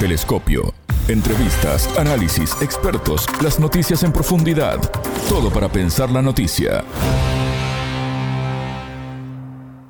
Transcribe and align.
Telescopio. 0.00 0.74
Entrevistas, 1.08 1.88
análisis, 1.96 2.54
expertos, 2.60 3.26
las 3.42 3.58
noticias 3.58 4.02
en 4.02 4.12
profundidad. 4.12 4.78
Todo 5.26 5.50
para 5.50 5.72
pensar 5.72 6.10
la 6.10 6.20
noticia. 6.20 6.84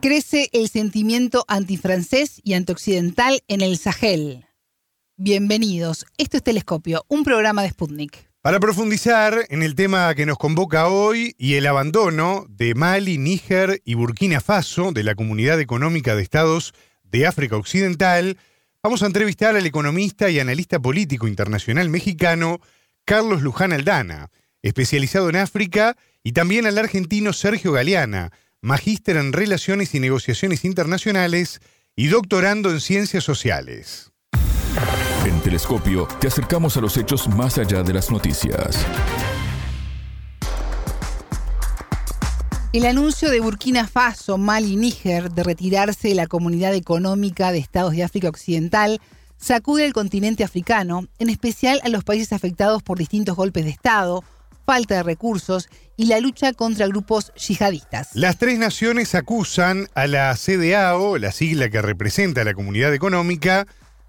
Crece 0.01 0.49
el 0.53 0.69
sentimiento 0.69 1.45
antifrancés 1.49 2.41
y 2.45 2.55
antioccidental 2.55 3.41
en 3.49 3.63
el 3.63 3.79
Sahel. 3.79 4.47
Bienvenidos. 5.17 6.07
Esto 6.19 6.37
es 6.37 6.45
Telescopio, 6.45 7.05
un 7.09 7.25
programa 7.25 7.63
de 7.63 7.71
Sputnik. 7.71 8.31
Para 8.43 8.61
profundizar 8.61 9.45
en 9.49 9.65
el 9.65 9.75
tema 9.75 10.15
que 10.15 10.25
nos 10.25 10.39
convoca 10.39 10.87
hoy 10.87 11.35
y 11.37 11.55
el 11.55 11.67
abandono 11.67 12.47
de 12.49 12.77
Mali, 12.77 13.19
Níger 13.19 13.83
y 13.85 13.95
Burkina 13.95 14.41
Faso 14.41 14.93
de 14.93 15.03
la 15.03 15.17
Comunidad 15.17 15.59
Económica 15.61 16.15
de 16.15 16.23
Estados 16.23 16.75
de 17.03 17.27
África 17.27 17.57
Occidental, 17.57 18.39
vamos 18.87 19.03
a 19.03 19.07
entrevistar 19.07 19.57
al 19.57 19.67
economista 19.67 20.31
y 20.31 20.39
analista 20.39 20.79
político 20.79 21.27
internacional 21.27 21.89
mexicano 21.89 22.61
Carlos 23.05 23.43
Luján 23.43 23.73
Aldana, 23.73 24.31
especializado 24.63 25.29
en 25.29 25.35
África, 25.35 25.97
y 26.23 26.31
también 26.31 26.67
al 26.67 26.79
argentino 26.79 27.33
Sergio 27.33 27.73
Galeana, 27.73 28.31
magíster 28.63 29.17
en 29.17 29.33
Relaciones 29.33 29.93
y 29.97 29.99
Negociaciones 29.99 30.65
Internacionales 30.65 31.59
y 31.97 32.07
doctorando 32.07 32.71
en 32.71 32.81
Ciencias 32.81 33.25
Sociales. 33.25 34.13
En 35.25 35.41
Telescopio 35.41 36.07
te 36.21 36.29
acercamos 36.29 36.77
a 36.77 36.81
los 36.81 36.97
hechos 36.97 37.27
más 37.27 37.59
allá 37.59 37.83
de 37.83 37.93
las 37.93 38.13
noticias. 38.13 38.87
El 42.73 42.85
anuncio 42.85 43.31
de 43.31 43.41
Burkina 43.41 43.89
Faso, 43.89 44.37
Mali 44.37 44.73
y 44.73 44.77
Níger 44.77 45.31
de 45.31 45.45
retirarse 45.45 46.09
de 46.09 46.15
la 46.15 46.27
Comunidad 46.27 46.75
Económica 46.75 47.53
de 47.53 47.59
Estados 47.59 47.93
de 47.93 48.03
África 48.03 48.29
Occidental 48.29 49.01
sacude 49.39 49.87
al 49.87 49.93
continente 49.93 50.45
africano, 50.45 51.07
en 51.19 51.31
especial 51.31 51.81
a 51.85 51.89
los 51.89 52.05
países 52.05 52.33
afectados 52.33 52.83
por 52.83 52.99
distintos 52.99 53.37
golpes 53.37 53.65
de 53.65 53.71
Estado, 53.71 54.25
falta 54.67 54.97
de 54.97 55.03
recursos 55.05 55.69
y 55.97 56.07
la 56.07 56.21
lucha 56.21 56.53
contra 56.53 56.87
grupos 56.89 57.33
yihadistas. 57.35 58.11
Las 58.15 58.37
tres 58.37 58.59
naciones 58.59 59.15
acusan 59.15 59.89
a 59.95 60.07
la 60.07 60.35
CDAO, 60.37 61.19
la 61.19 61.33
sigla 61.33 61.71
que 61.71 61.81
representa 61.81 62.43
a 62.43 62.45
la 62.45 62.55
Comunidad 62.55 62.93
Económica, 62.93 63.67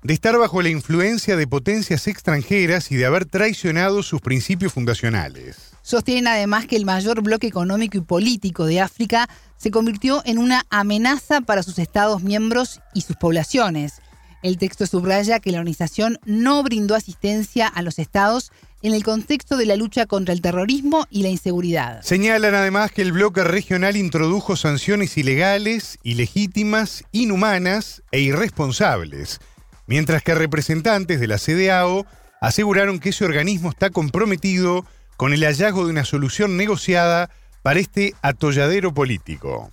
de 0.07 0.13
estar 0.13 0.37
bajo 0.37 0.61
la 0.61 0.69
influencia 0.69 1.35
de 1.35 1.47
potencias 1.47 2.07
extranjeras 2.07 2.93
y 2.93 2.95
de 2.95 3.05
haber 3.05 3.25
traicionado 3.25 4.03
sus 4.03 4.21
principios 4.21 4.71
fundacionales. 4.71 5.57
Sostienen 5.81 6.27
además 6.27 6.65
que 6.65 6.77
el 6.77 6.85
mayor 6.85 7.21
bloque 7.21 7.47
económico 7.47 7.97
y 7.97 8.01
político 8.01 8.65
de 8.65 8.79
África 8.79 9.27
se 9.57 9.69
convirtió 9.69 10.21
en 10.23 10.37
una 10.37 10.65
amenaza 10.69 11.41
para 11.41 11.61
sus 11.61 11.77
estados 11.77 12.23
miembros 12.23 12.79
y 12.93 13.01
sus 13.01 13.17
poblaciones. 13.17 13.95
El 14.43 14.57
texto 14.57 14.85
subraya 14.85 15.41
que 15.41 15.51
la 15.51 15.57
organización 15.57 16.19
no 16.23 16.63
brindó 16.63 16.95
asistencia 16.95 17.67
a 17.67 17.81
los 17.81 17.99
estados 17.99 18.53
en 18.81 18.93
el 18.93 19.03
contexto 19.03 19.57
de 19.57 19.65
la 19.65 19.75
lucha 19.75 20.05
contra 20.05 20.33
el 20.33 20.39
terrorismo 20.39 21.05
y 21.09 21.23
la 21.23 21.29
inseguridad. 21.29 22.01
Señalan 22.01 22.55
además 22.55 22.91
que 22.93 23.01
el 23.01 23.11
bloque 23.11 23.43
regional 23.43 23.97
introdujo 23.97 24.55
sanciones 24.55 25.17
ilegales, 25.17 25.99
ilegítimas, 26.01 27.03
inhumanas 27.11 28.03
e 28.11 28.21
irresponsables 28.21 29.41
mientras 29.87 30.21
que 30.21 30.35
representantes 30.35 31.19
de 31.19 31.27
la 31.27 31.37
CDAO 31.37 32.05
aseguraron 32.41 32.99
que 32.99 33.09
ese 33.09 33.25
organismo 33.25 33.69
está 33.69 33.89
comprometido 33.89 34.85
con 35.15 35.33
el 35.33 35.43
hallazgo 35.43 35.85
de 35.85 35.91
una 35.91 36.05
solución 36.05 36.57
negociada 36.57 37.31
para 37.63 37.79
este 37.79 38.13
atolladero 38.21 38.93
político. 38.93 39.71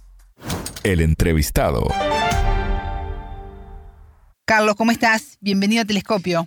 El 0.83 1.01
entrevistado. 1.01 1.89
Carlos, 4.47 4.75
¿cómo 4.77 4.91
estás? 4.91 5.39
Bienvenido 5.41 5.83
a 5.83 5.85
Telescopio. 5.85 6.47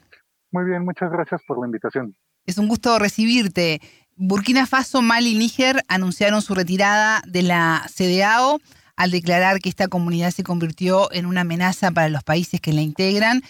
Muy 0.51 0.65
bien, 0.65 0.83
muchas 0.83 1.11
gracias 1.11 1.41
por 1.47 1.59
la 1.59 1.67
invitación. 1.67 2.15
Es 2.45 2.57
un 2.57 2.67
gusto 2.67 2.97
recibirte. 2.97 3.81
Burkina 4.15 4.65
Faso, 4.65 5.01
Mali 5.01 5.33
y 5.33 5.37
Níger 5.37 5.83
anunciaron 5.87 6.41
su 6.41 6.55
retirada 6.55 7.21
de 7.27 7.43
la 7.43 7.85
CDAO 7.93 8.59
al 8.97 9.11
declarar 9.11 9.59
que 9.59 9.69
esta 9.69 9.87
comunidad 9.87 10.31
se 10.31 10.43
convirtió 10.43 11.11
en 11.13 11.25
una 11.25 11.41
amenaza 11.41 11.91
para 11.91 12.09
los 12.09 12.23
países 12.23 12.59
que 12.59 12.73
la 12.73 12.81
integran 12.81 13.41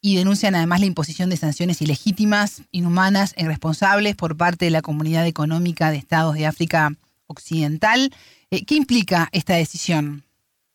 y 0.00 0.16
denuncian 0.16 0.54
además 0.54 0.80
la 0.80 0.86
imposición 0.86 1.30
de 1.30 1.36
sanciones 1.36 1.82
ilegítimas, 1.82 2.62
inhumanas 2.72 3.34
e 3.36 3.44
irresponsables 3.44 4.16
por 4.16 4.36
parte 4.36 4.64
de 4.64 4.70
la 4.70 4.82
Comunidad 4.82 5.26
Económica 5.26 5.90
de 5.90 5.98
Estados 5.98 6.34
de 6.34 6.46
África 6.46 6.90
Occidental. 7.26 8.10
Eh, 8.50 8.64
¿Qué 8.64 8.74
implica 8.74 9.28
esta 9.32 9.54
decisión? 9.54 10.22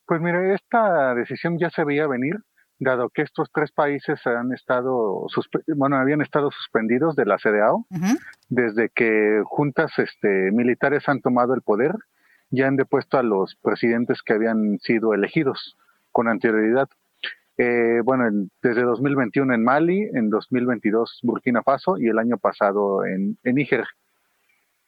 Pues 0.06 0.22
mire, 0.22 0.54
esta 0.54 1.16
decisión 1.16 1.58
ya 1.58 1.70
se 1.70 1.84
veía 1.84 2.06
venir, 2.08 2.36
dado 2.78 3.10
que 3.10 3.22
estos 3.22 3.50
tres 3.54 3.72
países 3.72 4.20
han 4.26 4.52
estado, 4.54 5.26
bueno, 5.76 5.96
habían 5.96 6.22
estado 6.22 6.52
suspendidos 6.52 7.16
de 7.16 7.26
la 7.26 7.38
CDAO 7.38 7.86
desde 8.50 8.90
que 8.90 9.42
juntas 9.46 9.92
este, 9.98 10.52
militares 10.52 11.08
han 11.08 11.22
tomado 11.22 11.54
el 11.54 11.62
poder 11.62 11.94
ya 12.52 12.68
han 12.68 12.76
depuesto 12.76 13.18
a 13.18 13.24
los 13.24 13.56
presidentes 13.56 14.22
que 14.22 14.34
habían 14.34 14.78
sido 14.80 15.14
elegidos 15.14 15.78
con 16.12 16.28
anterioridad. 16.28 16.90
Eh, 17.58 18.02
bueno, 18.04 18.48
desde 18.62 18.84
2021 18.84 19.54
en 19.54 19.64
Mali, 19.64 20.02
en 20.14 20.30
2022 20.30 21.20
Burkina 21.24 21.64
Faso 21.64 21.98
y 21.98 22.08
el 22.08 22.20
año 22.20 22.38
pasado 22.38 23.06
en, 23.06 23.38
Níger. 23.44 23.86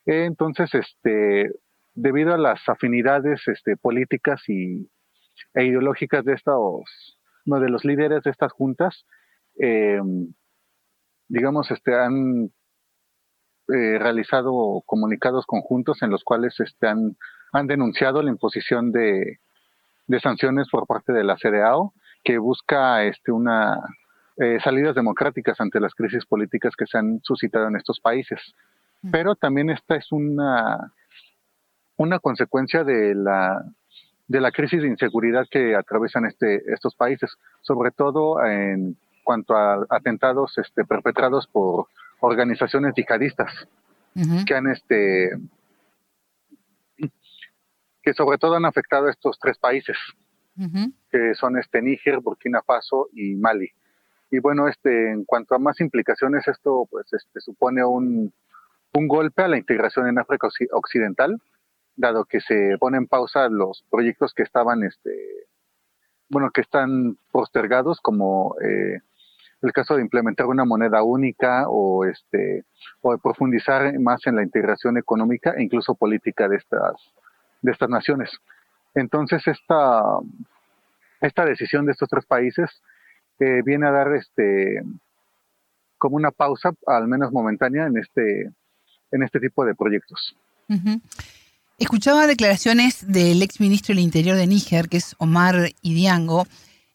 Eh, 0.06 0.26
entonces, 0.26 0.74
este, 0.76 1.52
debido 1.94 2.34
a 2.34 2.38
las 2.38 2.68
afinidades 2.68 3.48
este, 3.48 3.78
políticas 3.78 4.42
y, 4.50 4.90
e 5.54 5.66
ideológicas 5.66 6.26
de 6.26 6.34
estos, 6.34 7.18
no, 7.46 7.60
de 7.60 7.70
los 7.70 7.86
líderes 7.86 8.24
de 8.24 8.32
estas 8.32 8.52
juntas, 8.52 9.06
eh, 9.60 10.02
digamos, 11.30 11.72
este, 11.72 11.96
han 11.96 12.52
realizado 13.66 14.84
comunicados 14.86 15.46
conjuntos 15.46 16.02
en 16.02 16.10
los 16.10 16.26
cuales 16.26 16.60
están 16.60 16.90
han 16.90 17.16
denunciado 17.68 18.22
la 18.22 18.32
imposición 18.32 18.92
de, 18.92 19.40
sanciones 20.22 20.68
por 20.70 20.88
parte 20.88 21.14
de 21.14 21.24
la 21.24 21.38
CDAO, 21.38 21.94
que 22.24 22.38
busca 22.38 23.04
este, 23.04 23.32
una 23.32 23.78
eh, 24.38 24.60
salidas 24.64 24.96
democráticas 24.96 25.60
ante 25.62 25.80
las 25.80 25.94
crisis 25.94 26.26
políticas 26.26 26.76
que 26.76 26.88
se 26.88 26.98
han 26.98 27.22
suscitado 27.24 27.68
en 27.68 27.76
estos 27.76 28.00
países. 28.00 28.40
Pero 29.12 29.36
también 29.36 29.70
esta 29.70 29.96
es 29.96 30.12
una, 30.12 30.94
una 31.98 32.20
consecuencia 32.20 32.84
de 32.84 33.14
la, 33.14 33.64
de 34.28 34.42
la 34.42 34.52
crisis 34.52 34.82
de 34.82 34.88
inseguridad 34.88 35.46
que 35.52 35.76
atraviesan 35.76 36.26
este, 36.26 36.64
estos 36.72 36.96
países, 36.96 37.32
sobre 37.62 37.92
todo 37.92 38.44
en 38.46 38.98
cuanto 39.24 39.56
a 39.56 39.86
atentados 39.90 40.58
este, 40.58 40.86
perpetrados 40.86 41.48
por 41.48 41.88
organizaciones 42.20 42.94
yihadistas 42.96 43.68
que 44.46 44.56
han 44.56 44.68
este, 44.68 45.32
que 48.04 48.14
sobre 48.14 48.38
todo 48.38 48.56
han 48.56 48.66
afectado 48.66 49.08
a 49.08 49.12
estos 49.12 49.40
tres 49.40 49.58
países, 49.58 49.98
que 51.10 51.34
son 51.36 51.58
este 51.58 51.82
Níger, 51.82 52.20
Burkina 52.20 52.62
Faso 52.62 53.08
y 53.14 53.36
Mali. 53.36 53.70
Y 54.30 54.40
bueno, 54.40 54.68
este, 54.68 55.12
en 55.12 55.24
cuanto 55.26 55.56
a 55.56 55.60
más 55.60 55.80
implicaciones, 55.80 56.48
esto 56.48 56.86
pues 56.92 57.12
este, 57.14 57.40
supone 57.40 57.84
un, 57.86 58.34
un 58.94 59.08
golpe 59.08 59.44
a 59.44 59.48
la 59.48 59.58
integración 59.58 60.08
en 60.08 60.20
África 60.20 60.48
Occidental, 60.72 61.42
dado 61.96 62.26
que 62.26 62.42
se 62.42 62.78
ponen 62.80 63.04
en 63.04 63.08
pausa 63.08 63.48
los 63.50 63.86
proyectos 63.90 64.34
que 64.34 64.44
estaban, 64.44 64.84
este, 64.84 65.48
bueno, 66.30 66.52
que 66.52 66.62
están 66.62 67.18
postergados, 67.32 68.02
como 68.02 68.56
eh, 68.62 69.00
el 69.62 69.72
caso 69.72 69.96
de 69.96 70.02
implementar 70.02 70.48
una 70.48 70.66
moneda 70.66 71.04
única 71.04 71.70
o 71.70 72.04
este 72.06 72.66
o 73.02 73.14
de 73.14 73.18
profundizar 73.18 73.98
más 74.00 74.28
en 74.28 74.36
la 74.36 74.44
integración 74.44 74.98
económica 74.98 75.54
e 75.58 75.64
incluso 75.64 75.96
política 75.96 76.50
de 76.50 76.58
estas 76.58 76.96
de 77.64 77.72
estas 77.72 77.90
naciones. 77.90 78.30
Entonces, 78.94 79.42
esta, 79.48 80.04
esta 81.20 81.46
decisión 81.46 81.88
de 81.88 81.94
estos 81.94 82.08
tres 82.08 82.26
países 82.26 82.70
eh, 83.40 83.62
viene 83.66 83.88
a 83.88 83.92
dar 83.92 84.14
este 84.14 84.84
como 85.98 86.18
una 86.18 86.32
pausa, 86.32 86.74
al 86.86 87.08
menos 87.08 87.32
momentánea, 87.32 87.88
en 87.88 87.98
este, 87.98 88.52
en 89.12 89.24
este 89.24 89.40
tipo 89.40 89.64
de 89.64 89.74
proyectos. 89.74 90.36
Escuchaba 91.80 92.28
declaraciones 92.28 93.10
del 93.10 93.42
ex 93.42 93.62
ministro 93.62 93.96
del 93.96 94.04
Interior 94.04 94.36
de 94.36 94.46
Níger, 94.46 94.90
que 94.90 94.98
es 94.98 95.16
Omar 95.18 95.72
Idiango, 95.82 96.46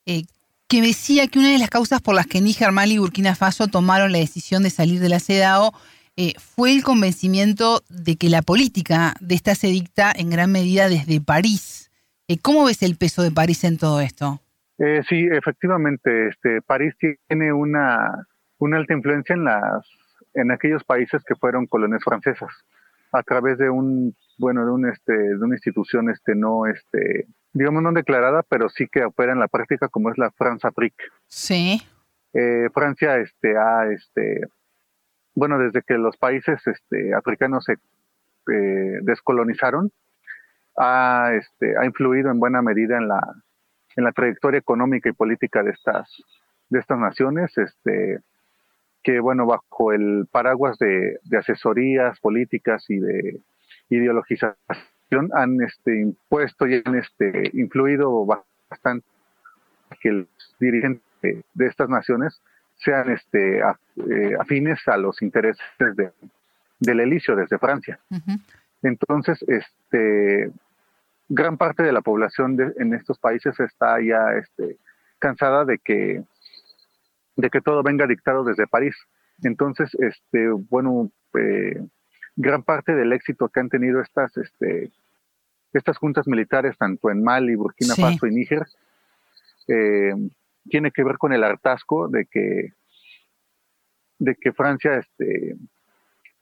eh, 0.04 0.24
que 0.68 0.82
decía 0.82 1.26
que 1.26 1.38
una 1.38 1.50
de 1.50 1.58
las 1.58 1.70
causas 1.70 2.02
por 2.02 2.14
las 2.14 2.26
que 2.26 2.42
Níger, 2.42 2.70
Mali 2.70 2.96
y 2.96 2.98
Burkina 2.98 3.34
Faso 3.34 3.66
tomaron 3.68 4.12
la 4.12 4.18
decisión 4.18 4.62
de 4.62 4.68
salir 4.68 5.00
de 5.00 5.08
la 5.08 5.20
CEDAO 5.20 5.72
eh, 6.20 6.34
fue 6.36 6.74
el 6.74 6.82
convencimiento 6.82 7.84
de 7.88 8.16
que 8.16 8.28
la 8.28 8.42
política 8.42 9.14
de 9.20 9.36
esta 9.36 9.54
se 9.54 9.68
dicta 9.68 10.10
en 10.12 10.30
gran 10.30 10.50
medida 10.50 10.88
desde 10.88 11.20
París. 11.20 11.92
Eh, 12.26 12.38
¿Cómo 12.42 12.64
ves 12.64 12.82
el 12.82 12.96
peso 12.96 13.22
de 13.22 13.30
París 13.30 13.62
en 13.62 13.78
todo 13.78 14.00
esto? 14.00 14.40
Eh, 14.78 15.02
sí, 15.08 15.28
efectivamente, 15.30 16.26
este, 16.26 16.60
París 16.62 16.96
tiene 16.98 17.52
una, 17.52 18.26
una 18.58 18.78
alta 18.78 18.94
influencia 18.94 19.36
en 19.36 19.44
las 19.44 19.86
en 20.34 20.50
aquellos 20.50 20.82
países 20.82 21.22
que 21.24 21.36
fueron 21.36 21.66
colonias 21.68 22.02
francesas 22.02 22.50
a 23.12 23.22
través 23.22 23.56
de 23.56 23.70
un 23.70 24.14
bueno 24.38 24.64
de 24.66 24.72
un 24.72 24.88
este 24.88 25.12
de 25.12 25.38
una 25.38 25.54
institución 25.54 26.10
este 26.10 26.34
no 26.34 26.66
este 26.66 27.26
digamos 27.54 27.82
no 27.82 27.92
declarada 27.92 28.42
pero 28.42 28.68
sí 28.68 28.86
que 28.92 29.04
opera 29.04 29.32
en 29.32 29.38
la 29.38 29.48
práctica 29.48 29.88
como 29.88 30.10
es 30.10 30.18
la 30.18 30.30
France 30.32 30.66
Afrique 30.66 31.02
sí 31.26 31.80
eh, 32.34 32.68
Francia 32.74 33.16
este, 33.18 33.56
ha, 33.56 33.90
este, 33.90 34.48
bueno, 35.38 35.58
desde 35.58 35.82
que 35.82 35.94
los 35.94 36.16
países 36.16 36.60
este, 36.66 37.14
africanos 37.14 37.64
se 37.64 37.74
eh, 37.74 38.98
descolonizaron, 39.02 39.92
ha, 40.76 41.30
este, 41.34 41.78
ha 41.78 41.84
influido 41.84 42.30
en 42.30 42.40
buena 42.40 42.60
medida 42.60 42.98
en 42.98 43.06
la, 43.06 43.20
en 43.94 44.04
la 44.04 44.12
trayectoria 44.12 44.58
económica 44.58 45.08
y 45.08 45.12
política 45.12 45.62
de 45.62 45.70
estas, 45.70 46.08
de 46.70 46.80
estas 46.80 46.98
naciones, 46.98 47.56
este, 47.56 48.18
que 49.04 49.20
bueno, 49.20 49.46
bajo 49.46 49.92
el 49.92 50.26
paraguas 50.30 50.76
de, 50.78 51.20
asesorías 51.38 52.18
políticas 52.18 52.84
y 52.88 52.98
de 52.98 53.40
ideologización 53.90 54.56
han 55.34 55.62
este, 55.62 56.00
impuesto 56.00 56.66
y 56.66 56.82
han 56.84 56.96
este, 56.96 57.50
influido 57.52 58.26
bastante 58.26 59.06
que 60.00 60.10
los 60.10 60.56
dirigentes 60.58 61.02
de, 61.22 61.66
estas 61.66 61.88
naciones 61.88 62.42
sean 62.78 63.10
este, 63.10 63.58
eh, 63.58 64.36
afines 64.38 64.86
a 64.88 64.96
los 64.96 65.20
intereses 65.22 65.64
de, 65.78 66.12
del 66.80 67.00
elicio 67.00 67.36
desde 67.36 67.58
Francia. 67.58 67.98
Entonces, 68.82 69.44
este, 69.48 70.50
gran 71.28 71.56
parte 71.56 71.82
de 71.82 71.92
la 71.92 72.00
población 72.00 72.56
de, 72.56 72.72
en 72.78 72.94
estos 72.94 73.18
países 73.18 73.58
está 73.60 74.00
ya 74.00 74.32
este, 74.38 74.76
cansada 75.18 75.64
de 75.64 75.78
que, 75.78 76.22
de 77.36 77.50
que 77.50 77.60
todo 77.60 77.82
venga 77.82 78.06
dictado 78.06 78.44
desde 78.44 78.66
París. 78.66 78.96
Entonces, 79.42 79.94
este, 80.00 80.48
bueno, 80.48 81.10
eh, 81.34 81.84
gran 82.36 82.62
parte 82.62 82.94
del 82.94 83.12
éxito 83.12 83.48
que 83.48 83.60
han 83.60 83.68
tenido 83.68 84.00
estas, 84.00 84.36
este, 84.36 84.90
estas 85.72 85.96
juntas 85.98 86.26
militares, 86.26 86.76
tanto 86.78 87.10
en 87.10 87.22
Mali, 87.22 87.54
Burkina 87.56 87.94
Faso 87.94 88.26
y 88.26 88.30
Níger, 88.30 88.66
eh, 89.68 90.14
tiene 90.64 90.90
que 90.90 91.04
ver 91.04 91.18
con 91.18 91.32
el 91.32 91.44
hartazgo 91.44 92.08
de 92.08 92.26
que, 92.26 92.72
de 94.18 94.34
que 94.36 94.52
Francia 94.52 94.96
este, 94.96 95.56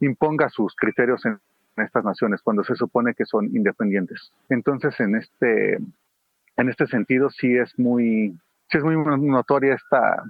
imponga 0.01 0.49
sus 0.49 0.75
criterios 0.75 1.25
en, 1.27 1.39
estas 1.77 2.05
naciones 2.05 2.41
cuando 2.41 2.65
se 2.65 2.75
supone 2.75 3.13
que 3.13 3.27
son 3.27 3.55
independientes. 3.55 4.33
Entonces, 4.49 4.99
en 4.99 5.15
este, 5.15 5.75
en 5.75 6.69
este 6.71 6.87
sentido, 6.87 7.29
sí 7.29 7.55
es 7.55 7.79
muy, 7.79 8.35
sí 8.71 8.79
es 8.79 8.83
muy 8.83 8.97
notoria 8.97 9.75
esta, 9.75 10.23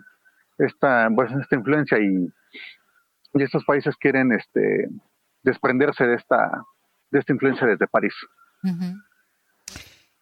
esta, 0.58 1.08
pues, 1.14 1.30
esta 1.30 1.54
influencia 1.54 1.98
y, 2.00 2.28
y 3.34 3.42
estos 3.42 3.64
países 3.64 3.94
quieren 3.96 4.32
este, 4.32 4.88
desprenderse 5.44 6.04
de 6.04 6.16
esta, 6.16 6.64
de 7.10 7.18
esta 7.20 7.32
influencia 7.32 7.66
desde 7.66 7.86
París. 7.86 8.14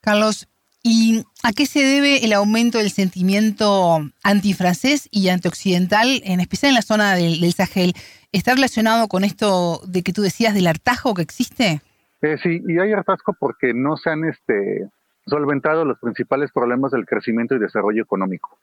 Carlos, 0.00 0.46
¿y 0.84 1.24
a 1.42 1.52
qué 1.52 1.66
se 1.66 1.80
debe 1.80 2.24
el 2.24 2.32
aumento 2.34 2.78
del 2.78 2.90
sentimiento 2.90 3.98
antifrancés 4.22 5.08
y 5.10 5.30
antioccidental, 5.30 6.20
en 6.24 6.38
especial 6.38 6.70
en 6.70 6.74
la 6.76 6.82
zona 6.82 7.14
del, 7.14 7.52
Sahel? 7.52 7.94
¿Está 8.30 8.54
relacionado 8.54 9.08
con 9.08 9.24
esto 9.24 9.80
de 9.88 10.02
que 10.02 10.12
tú 10.12 10.22
decías 10.22 10.54
del 10.54 10.66
hartazgo 10.66 11.14
que 11.14 11.22
existe? 11.22 11.80
Eh, 12.20 12.36
sí, 12.42 12.62
y 12.68 12.78
hay 12.78 12.92
hartazgo 12.92 13.32
porque 13.32 13.72
no 13.72 13.96
se 13.96 14.10
han 14.10 14.24
este, 14.24 14.88
solventado 15.26 15.86
los 15.86 15.98
principales 15.98 16.52
problemas 16.52 16.92
del 16.92 17.06
crecimiento 17.06 17.54
y 17.54 17.58
desarrollo 17.58 18.02
económico, 18.02 18.58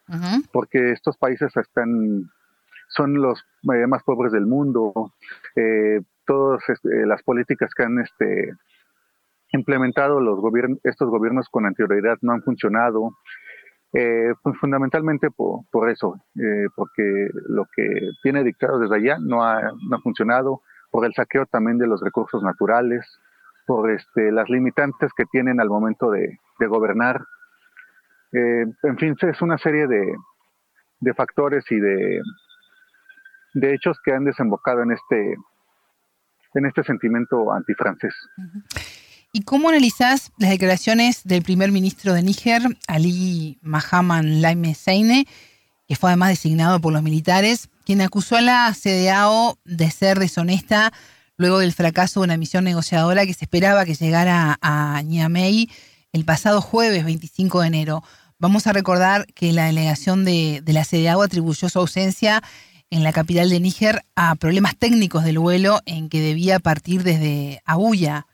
porque 0.52 0.92
estos 0.92 1.16
países 1.18 1.54
están 1.56 2.30
son 2.88 3.14
los 3.14 3.40
eh, 3.74 3.86
más 3.86 4.02
pobres 4.02 4.32
del 4.32 4.46
mundo, 4.46 5.14
eh, 5.56 6.02
todas 6.26 6.62
este, 6.68 7.06
las 7.06 7.22
políticas 7.22 7.72
que 7.74 7.84
han 7.84 7.98
este, 7.98 8.52
implementado 9.52 10.20
los 10.20 10.40
gobiernos, 10.40 10.78
estos 10.84 11.08
gobiernos 11.08 11.48
con 11.48 11.66
anterioridad 11.66 12.18
no 12.22 12.32
han 12.32 12.42
funcionado, 12.42 13.16
eh, 13.92 14.32
pues 14.42 14.56
fundamentalmente 14.58 15.28
por, 15.30 15.90
eso, 15.90 16.16
eh, 16.36 16.66
porque 16.74 17.28
lo 17.48 17.66
que 17.74 18.10
tiene 18.22 18.42
dictado 18.42 18.78
desde 18.78 18.96
allá 18.96 19.18
no 19.20 19.44
ha, 19.44 19.60
no 19.60 19.96
ha 19.96 20.00
funcionado, 20.00 20.62
por 20.90 21.04
el 21.06 21.14
saqueo 21.14 21.46
también 21.46 21.78
de 21.78 21.86
los 21.86 22.00
recursos 22.00 22.42
naturales, 22.42 23.06
por 23.66 23.90
este, 23.90 24.32
las 24.32 24.48
limitantes 24.48 25.10
que 25.16 25.24
tienen 25.26 25.60
al 25.60 25.68
momento 25.68 26.10
de, 26.10 26.38
gobernar. 26.68 27.24
Eh, 28.32 28.64
en 28.84 28.98
fin, 28.98 29.16
es 29.20 29.42
una 29.42 29.58
serie 29.58 29.88
de, 29.88 30.14
de 31.00 31.14
factores 31.14 31.64
y 31.72 31.80
de, 31.80 32.20
de 33.54 33.74
hechos 33.74 33.98
que 34.04 34.12
han 34.12 34.24
desembocado 34.24 34.82
en 34.82 34.92
este, 34.92 35.36
en 36.54 36.66
este 36.66 36.84
sentimiento 36.84 37.52
antifrancés. 37.52 38.14
¿Y 39.34 39.40
cómo 39.44 39.70
analizás 39.70 40.30
las 40.36 40.50
declaraciones 40.50 41.22
del 41.24 41.42
primer 41.42 41.72
ministro 41.72 42.12
de 42.12 42.22
Níger, 42.22 42.62
Ali 42.86 43.58
Mahaman 43.62 44.42
Laime 44.42 44.74
Seine, 44.74 45.26
que 45.88 45.96
fue 45.96 46.10
además 46.10 46.28
designado 46.28 46.80
por 46.80 46.92
los 46.92 47.02
militares, 47.02 47.70
quien 47.86 48.02
acusó 48.02 48.36
a 48.36 48.42
la 48.42 48.74
CDAO 48.74 49.58
de 49.64 49.90
ser 49.90 50.18
deshonesta 50.18 50.92
luego 51.38 51.60
del 51.60 51.72
fracaso 51.72 52.20
de 52.20 52.24
una 52.24 52.36
misión 52.36 52.64
negociadora 52.64 53.24
que 53.24 53.32
se 53.32 53.46
esperaba 53.46 53.86
que 53.86 53.94
llegara 53.94 54.58
a 54.60 55.00
Niamey 55.02 55.70
el 56.12 56.26
pasado 56.26 56.60
jueves 56.60 57.02
25 57.06 57.62
de 57.62 57.66
enero? 57.68 58.04
Vamos 58.38 58.66
a 58.66 58.74
recordar 58.74 59.24
que 59.28 59.54
la 59.54 59.64
delegación 59.64 60.26
de, 60.26 60.62
la 60.66 60.84
CDAO 60.84 61.22
atribuyó 61.22 61.70
su 61.70 61.78
ausencia 61.78 62.42
en 62.90 63.02
la 63.02 63.14
capital 63.14 63.48
de 63.48 63.60
Níger 63.60 64.02
a 64.14 64.34
problemas 64.34 64.76
técnicos 64.76 65.24
del 65.24 65.38
vuelo 65.38 65.80
en 65.86 66.10
que 66.10 66.20
debía 66.20 66.58
partir 66.58 67.02
desde 67.02 67.62
Abuya. 67.64 68.26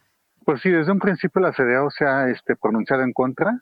Pues 0.49 0.63
sí, 0.63 0.71
desde 0.71 0.93
un 0.93 0.99
principio 0.99 1.43
la 1.43 1.53
CDAO 1.53 1.91
se 1.91 2.07
ha 2.07 2.31
este, 2.31 2.57
pronunciado 2.57 3.03
en 3.03 3.13
contra 3.13 3.61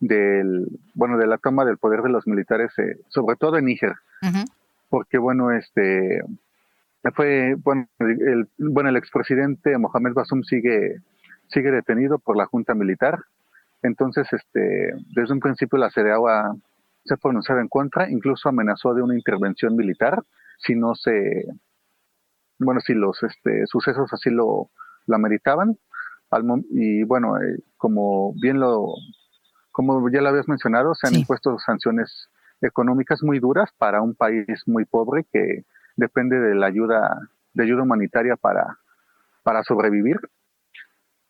del, 0.00 0.66
bueno, 0.94 1.18
de 1.18 1.26
la 1.26 1.36
toma 1.36 1.66
del 1.66 1.76
poder 1.76 2.00
de 2.00 2.08
los 2.08 2.26
militares, 2.26 2.72
eh, 2.78 2.96
sobre 3.08 3.36
todo 3.36 3.58
en 3.58 3.66
Níger, 3.66 3.92
porque 4.88 5.18
bueno, 5.18 5.50
este, 5.50 6.22
fue, 7.14 7.54
bueno, 7.62 7.86
el, 7.98 8.48
bueno, 8.56 8.88
el 8.88 8.96
expresidente 8.96 9.76
Mohamed 9.76 10.14
Basum 10.14 10.42
sigue, 10.42 11.02
sigue 11.48 11.70
detenido 11.70 12.18
por 12.18 12.38
la 12.38 12.46
junta 12.46 12.72
militar, 12.72 13.18
entonces, 13.82 14.26
este, 14.32 14.94
desde 15.14 15.34
un 15.34 15.40
principio 15.40 15.78
la 15.78 15.90
CDAO 15.90 16.24
se 17.04 17.12
ha 17.12 17.18
pronunciado 17.18 17.60
en 17.60 17.68
contra, 17.68 18.08
incluso 18.08 18.48
amenazó 18.48 18.94
de 18.94 19.02
una 19.02 19.14
intervención 19.14 19.76
militar 19.76 20.22
si 20.56 20.76
no 20.76 20.94
se, 20.94 21.44
bueno, 22.58 22.80
si 22.80 22.94
los 22.94 23.22
este, 23.22 23.66
sucesos 23.66 24.10
así 24.14 24.30
lo, 24.30 24.70
lo 25.06 25.14
ameritaban 25.14 25.76
y 26.70 27.04
bueno, 27.04 27.36
eh, 27.38 27.58
como 27.76 28.32
bien 28.40 28.58
lo, 28.60 28.94
como 29.70 30.08
ya 30.10 30.20
lo 30.20 30.28
habías 30.28 30.48
mencionado, 30.48 30.94
se 30.94 31.08
han 31.08 31.14
impuesto 31.14 31.58
sanciones 31.58 32.28
económicas 32.60 33.22
muy 33.22 33.38
duras 33.38 33.70
para 33.76 34.02
un 34.02 34.14
país 34.14 34.46
muy 34.66 34.84
pobre 34.84 35.24
que 35.30 35.64
depende 35.96 36.38
de 36.38 36.54
la 36.54 36.66
ayuda, 36.66 37.18
de 37.54 37.64
ayuda 37.64 37.82
humanitaria 37.82 38.36
para, 38.36 38.78
para 39.42 39.62
sobrevivir. 39.62 40.18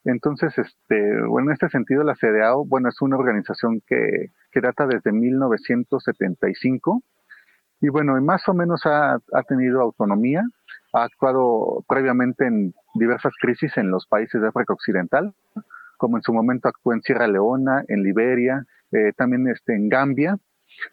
Entonces, 0.04 0.56
este, 0.58 1.22
bueno, 1.26 1.50
en 1.50 1.54
este 1.54 1.68
sentido, 1.68 2.02
la 2.02 2.14
CDAO, 2.14 2.64
bueno, 2.64 2.88
es 2.88 3.00
una 3.00 3.16
organización 3.16 3.80
que, 3.86 4.32
que 4.50 4.60
data 4.60 4.86
desde 4.86 5.12
1975 5.12 7.02
y 7.80 7.88
bueno, 7.88 8.20
más 8.20 8.48
o 8.48 8.54
menos 8.54 8.86
ha, 8.86 9.14
ha 9.14 9.42
tenido 9.48 9.80
autonomía, 9.80 10.44
ha 10.92 11.04
actuado 11.04 11.84
previamente 11.88 12.46
en 12.46 12.74
diversas 12.94 13.32
crisis 13.40 13.76
en 13.76 13.90
los 13.90 14.06
países 14.06 14.40
de 14.40 14.48
África 14.48 14.72
Occidental, 14.72 15.34
como 15.96 16.16
en 16.16 16.22
su 16.22 16.32
momento 16.32 16.68
actuó 16.68 16.92
en 16.92 17.02
Sierra 17.02 17.26
Leona, 17.26 17.84
en 17.88 18.02
Liberia, 18.02 18.66
eh, 18.90 19.12
también 19.16 19.48
este, 19.48 19.74
en 19.74 19.88
Gambia, 19.88 20.38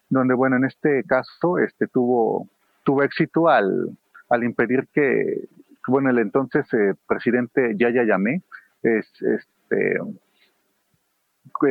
donde, 0.09 0.33
bueno, 0.33 0.55
en 0.55 0.65
este 0.65 1.03
caso 1.03 1.57
este, 1.57 1.87
tuvo, 1.87 2.47
tuvo 2.83 3.03
éxito 3.03 3.49
al, 3.49 3.97
al 4.29 4.43
impedir 4.43 4.87
que, 4.93 5.47
bueno, 5.87 6.09
el 6.09 6.19
entonces 6.19 6.65
eh, 6.73 6.93
presidente 7.07 7.73
Yaya 7.75 8.03
Yamé 8.03 8.43
es, 8.83 9.05
este, 9.21 9.99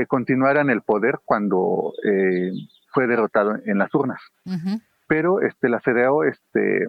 continuara 0.06 0.61
en 0.61 0.70
el 0.70 0.82
poder 0.82 1.20
cuando 1.25 1.92
eh, 2.04 2.50
fue 2.92 3.06
derrotado 3.06 3.56
en 3.64 3.78
las 3.78 3.94
urnas. 3.94 4.20
Pero 5.06 5.40
este, 5.40 5.68
la 5.68 5.80
CDAO 5.80 6.25
este, 6.25 6.87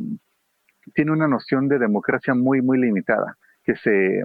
tiene 0.94 1.12
una 1.12 1.28
noción 1.28 1.68
de 1.68 1.80
democracia 1.80 2.34
muy, 2.34 2.62
muy 2.62 2.80
limitada, 2.80 3.38
que 3.64 3.76
se 3.76 4.24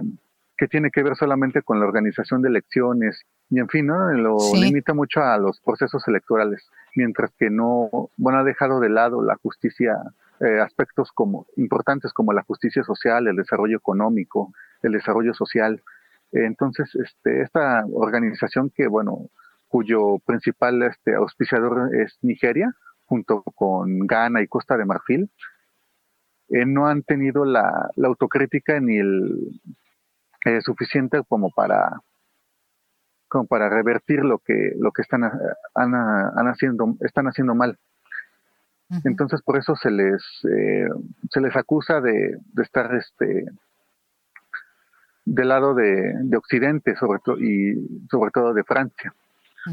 que 0.57 0.67
tiene 0.67 0.89
que 0.89 1.03
ver 1.03 1.15
solamente 1.15 1.61
con 1.61 1.79
la 1.79 1.85
organización 1.85 2.41
de 2.41 2.49
elecciones 2.49 3.25
y 3.49 3.59
en 3.59 3.67
fin, 3.67 3.87
¿no? 3.87 4.11
lo 4.13 4.37
limita 4.53 4.93
mucho 4.93 5.21
a 5.21 5.37
los 5.37 5.59
procesos 5.59 6.07
electorales, 6.07 6.67
mientras 6.95 7.31
que 7.37 7.49
no, 7.49 8.09
bueno, 8.17 8.39
ha 8.39 8.43
dejado 8.43 8.79
de 8.79 8.89
lado 8.89 9.23
la 9.23 9.35
justicia, 9.35 9.97
eh, 10.39 10.59
aspectos 10.59 11.11
como 11.11 11.45
importantes 11.57 12.11
como 12.13 12.33
la 12.33 12.43
justicia 12.43 12.83
social, 12.83 13.27
el 13.27 13.35
desarrollo 13.35 13.77
económico, 13.77 14.53
el 14.81 14.93
desarrollo 14.93 15.33
social. 15.33 15.83
entonces, 16.31 16.89
este, 16.95 17.41
esta 17.41 17.85
organización 17.93 18.71
que, 18.73 18.87
bueno, 18.87 19.29
cuyo 19.67 20.19
principal 20.25 20.81
este, 20.83 21.15
auspiciador 21.15 21.95
es 21.95 22.17
Nigeria, 22.21 22.73
junto 23.05 23.43
con 23.43 24.07
Ghana 24.07 24.41
y 24.41 24.47
Costa 24.47 24.77
de 24.77 24.85
Marfil, 24.85 25.29
eh, 26.49 26.65
no 26.65 26.87
han 26.87 27.03
tenido 27.03 27.45
la, 27.45 27.89
autocrítica 28.03 28.79
ni 28.79 28.97
el 28.97 29.61
eh, 30.45 30.61
suficiente 30.61 31.21
como 31.27 31.49
para 31.49 32.01
como 33.27 33.47
para 33.47 33.69
revertir 33.69 34.23
lo 34.23 34.37
que 34.39 34.73
lo 34.77 34.91
que 34.91 35.01
están, 35.01 35.23
haciendo 35.73 36.95
están 37.01 37.25
haciendo 37.25 37.55
mal. 37.55 37.77
Entonces 39.03 39.41
por 39.41 39.57
eso 39.57 39.75
se 39.75 39.89
les 39.89 40.21
eh, 40.49 40.87
se 41.31 41.41
les 41.41 41.55
acusa 41.55 42.01
de, 42.01 42.37
estar 42.61 42.93
este 42.93 43.45
del 45.25 45.47
lado 45.47 45.73
de, 45.73 46.37
Occidente 46.37 46.95
sobre 46.95 47.19
todo 47.19 47.39
y 47.39 48.05
sobre 48.11 48.29
todo 48.29 48.53
de 48.53 48.63
Francia 48.63 49.13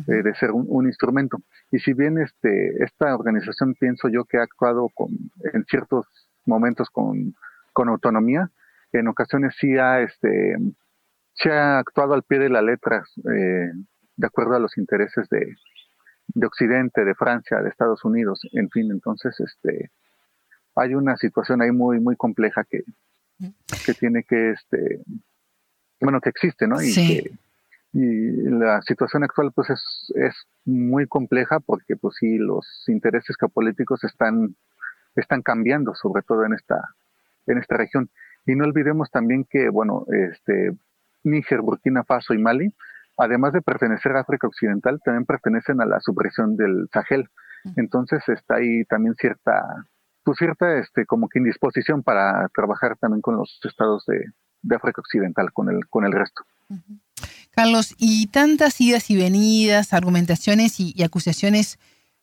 eh, 0.08 0.22
de 0.22 0.34
ser 0.34 0.50
un, 0.52 0.86
instrumento. 0.86 1.36
Y 1.70 1.78
si 1.80 1.92
bien 1.92 2.16
este 2.18 2.82
esta 2.82 3.14
organización 3.14 3.74
pienso 3.74 4.08
yo 4.08 4.24
que 4.24 4.38
ha 4.38 4.42
actuado 4.42 4.88
con 4.94 5.10
en 5.52 5.64
ciertos 5.66 6.06
momentos 6.46 6.90
con, 6.90 7.34
con 7.72 7.88
autonomía. 7.88 8.50
En 8.92 9.08
ocasiones 9.08 9.54
sí 9.58 9.76
ha 9.78 10.00
este 10.00 10.56
se 11.34 11.50
ha 11.50 11.78
actuado 11.78 12.14
al 12.14 12.22
pie 12.22 12.38
de 12.38 12.50
la 12.50 12.62
letra 12.62 13.04
eh, 13.34 13.70
de 14.16 14.26
acuerdo 14.26 14.54
a 14.54 14.58
los 14.58 14.76
intereses 14.76 15.28
de, 15.30 15.56
de 16.28 16.46
Occidente, 16.46 17.04
de 17.04 17.14
Francia, 17.14 17.62
de 17.62 17.70
Estados 17.70 18.04
Unidos, 18.04 18.40
en 18.52 18.68
fin, 18.68 18.90
entonces 18.90 19.38
este 19.40 19.90
hay 20.74 20.94
una 20.94 21.16
situación 21.16 21.62
ahí 21.62 21.70
muy 21.70 22.00
muy 22.00 22.16
compleja 22.16 22.64
que, 22.64 22.84
que 23.86 23.94
tiene 23.94 24.24
que 24.24 24.50
este 24.50 25.02
bueno 26.00 26.20
que 26.20 26.30
existe, 26.30 26.66
¿no? 26.66 26.82
Y, 26.82 26.94
que, 26.94 27.30
y 27.92 28.48
la 28.48 28.80
situación 28.82 29.22
actual 29.24 29.52
pues 29.54 29.70
es, 29.70 30.12
es 30.14 30.34
muy 30.64 31.06
compleja 31.06 31.60
porque 31.60 31.96
pues 31.96 32.16
sí 32.18 32.38
los 32.38 32.66
intereses 32.88 33.36
geopolíticos 33.38 34.04
están 34.04 34.56
están 35.14 35.42
cambiando 35.42 35.94
sobre 35.94 36.22
todo 36.22 36.44
en 36.44 36.54
esta 36.54 36.94
en 37.46 37.58
esta 37.58 37.76
región 37.76 38.10
y 38.46 38.54
no 38.54 38.64
olvidemos 38.64 39.10
también 39.10 39.44
que 39.48 39.68
bueno 39.68 40.06
este 40.08 40.72
Níger, 41.24 41.60
Burkina 41.60 42.04
Faso 42.04 42.34
y 42.34 42.38
Mali 42.38 42.72
además 43.18 43.52
de 43.52 43.62
pertenecer 43.62 44.16
a 44.16 44.20
África 44.20 44.46
Occidental, 44.46 45.00
también 45.04 45.24
pertenecen 45.24 45.80
a 45.80 45.86
la 45.86 46.00
subregión 46.00 46.56
del 46.56 46.88
Sahel. 46.92 47.28
Entonces 47.76 48.20
está 48.28 48.56
ahí 48.56 48.84
también 48.84 49.14
cierta, 49.14 49.86
pues 50.24 50.38
cierta, 50.38 50.78
este, 50.78 51.06
como 51.06 51.28
que 51.28 51.38
indisposición 51.38 52.02
para 52.02 52.48
trabajar 52.48 52.96
también 52.96 53.22
con 53.22 53.36
los 53.36 53.60
estados 53.62 54.04
de, 54.06 54.24
África 54.74 55.00
Occidental, 55.00 55.52
con 55.52 55.68
el, 55.68 55.86
con 55.88 56.04
el 56.04 56.12
resto. 56.12 56.44
Carlos, 57.50 57.94
y 57.98 58.28
tantas 58.28 58.80
idas 58.80 59.10
y 59.10 59.16
venidas, 59.16 59.92
argumentaciones 59.92 60.80
y, 60.80 61.02
acusaciones 61.02 61.78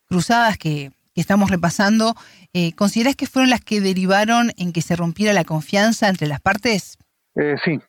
cruzadas 0.06 0.58
que, 0.58 0.90
estamos 1.20 1.50
repasando, 1.50 2.14
eh, 2.52 2.72
¿consideras 2.74 3.16
que 3.16 3.26
fueron 3.26 3.50
las 3.50 3.60
que 3.60 3.80
derivaron 3.80 4.50
en 4.56 4.72
que 4.72 4.82
se 4.82 4.96
rompiera 4.96 5.32
la 5.32 5.44
confianza 5.44 6.08
entre 6.08 6.26
las 6.26 6.40
partes? 6.40 6.98
Eh, 7.36 7.56
sí, 7.64 7.80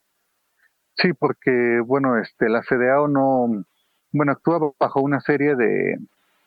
Sí, 1.01 1.13
porque, 1.13 1.79
bueno, 1.83 2.17
este, 2.17 2.49
la 2.49 2.61
CDAO 2.61 3.07
no, 3.07 3.65
bueno, 4.11 4.31
actúa 4.31 4.71
bajo 4.79 5.01
una 5.01 5.19
serie 5.19 5.55
de, 5.55 5.97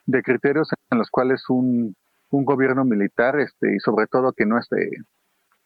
de 0.06 0.22
criterios 0.22 0.68
en 0.90 0.98
los 0.98 1.10
cuales 1.10 1.48
un, 1.48 1.96
un 2.30 2.44
gobierno 2.44 2.84
militar, 2.84 3.40
este, 3.40 3.74
y 3.74 3.80
sobre 3.80 4.06
todo 4.06 4.32
que 4.32 4.46
no 4.46 4.58
esté, 4.58 4.90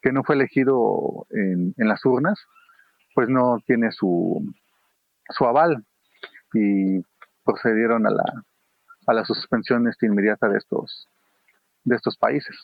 que 0.00 0.12
no 0.12 0.22
fue 0.25 0.37
elegido 0.37 1.26
en, 1.30 1.75
en 1.76 1.88
las 1.88 2.04
urnas, 2.06 2.38
pues 3.14 3.28
no 3.28 3.58
tiene 3.66 3.90
su, 3.92 4.42
su 5.28 5.44
aval 5.44 5.84
y 6.54 7.02
procedieron 7.44 8.06
a 8.06 8.10
la, 8.10 8.25
a 9.09 9.15
la 9.15 9.25
suspensión 9.25 9.88
este, 9.88 10.07
inmediata 10.07 10.49
de 10.49 10.59
estos, 10.59 11.09
de 11.85 11.97
estos 11.97 12.17
países. 12.19 12.55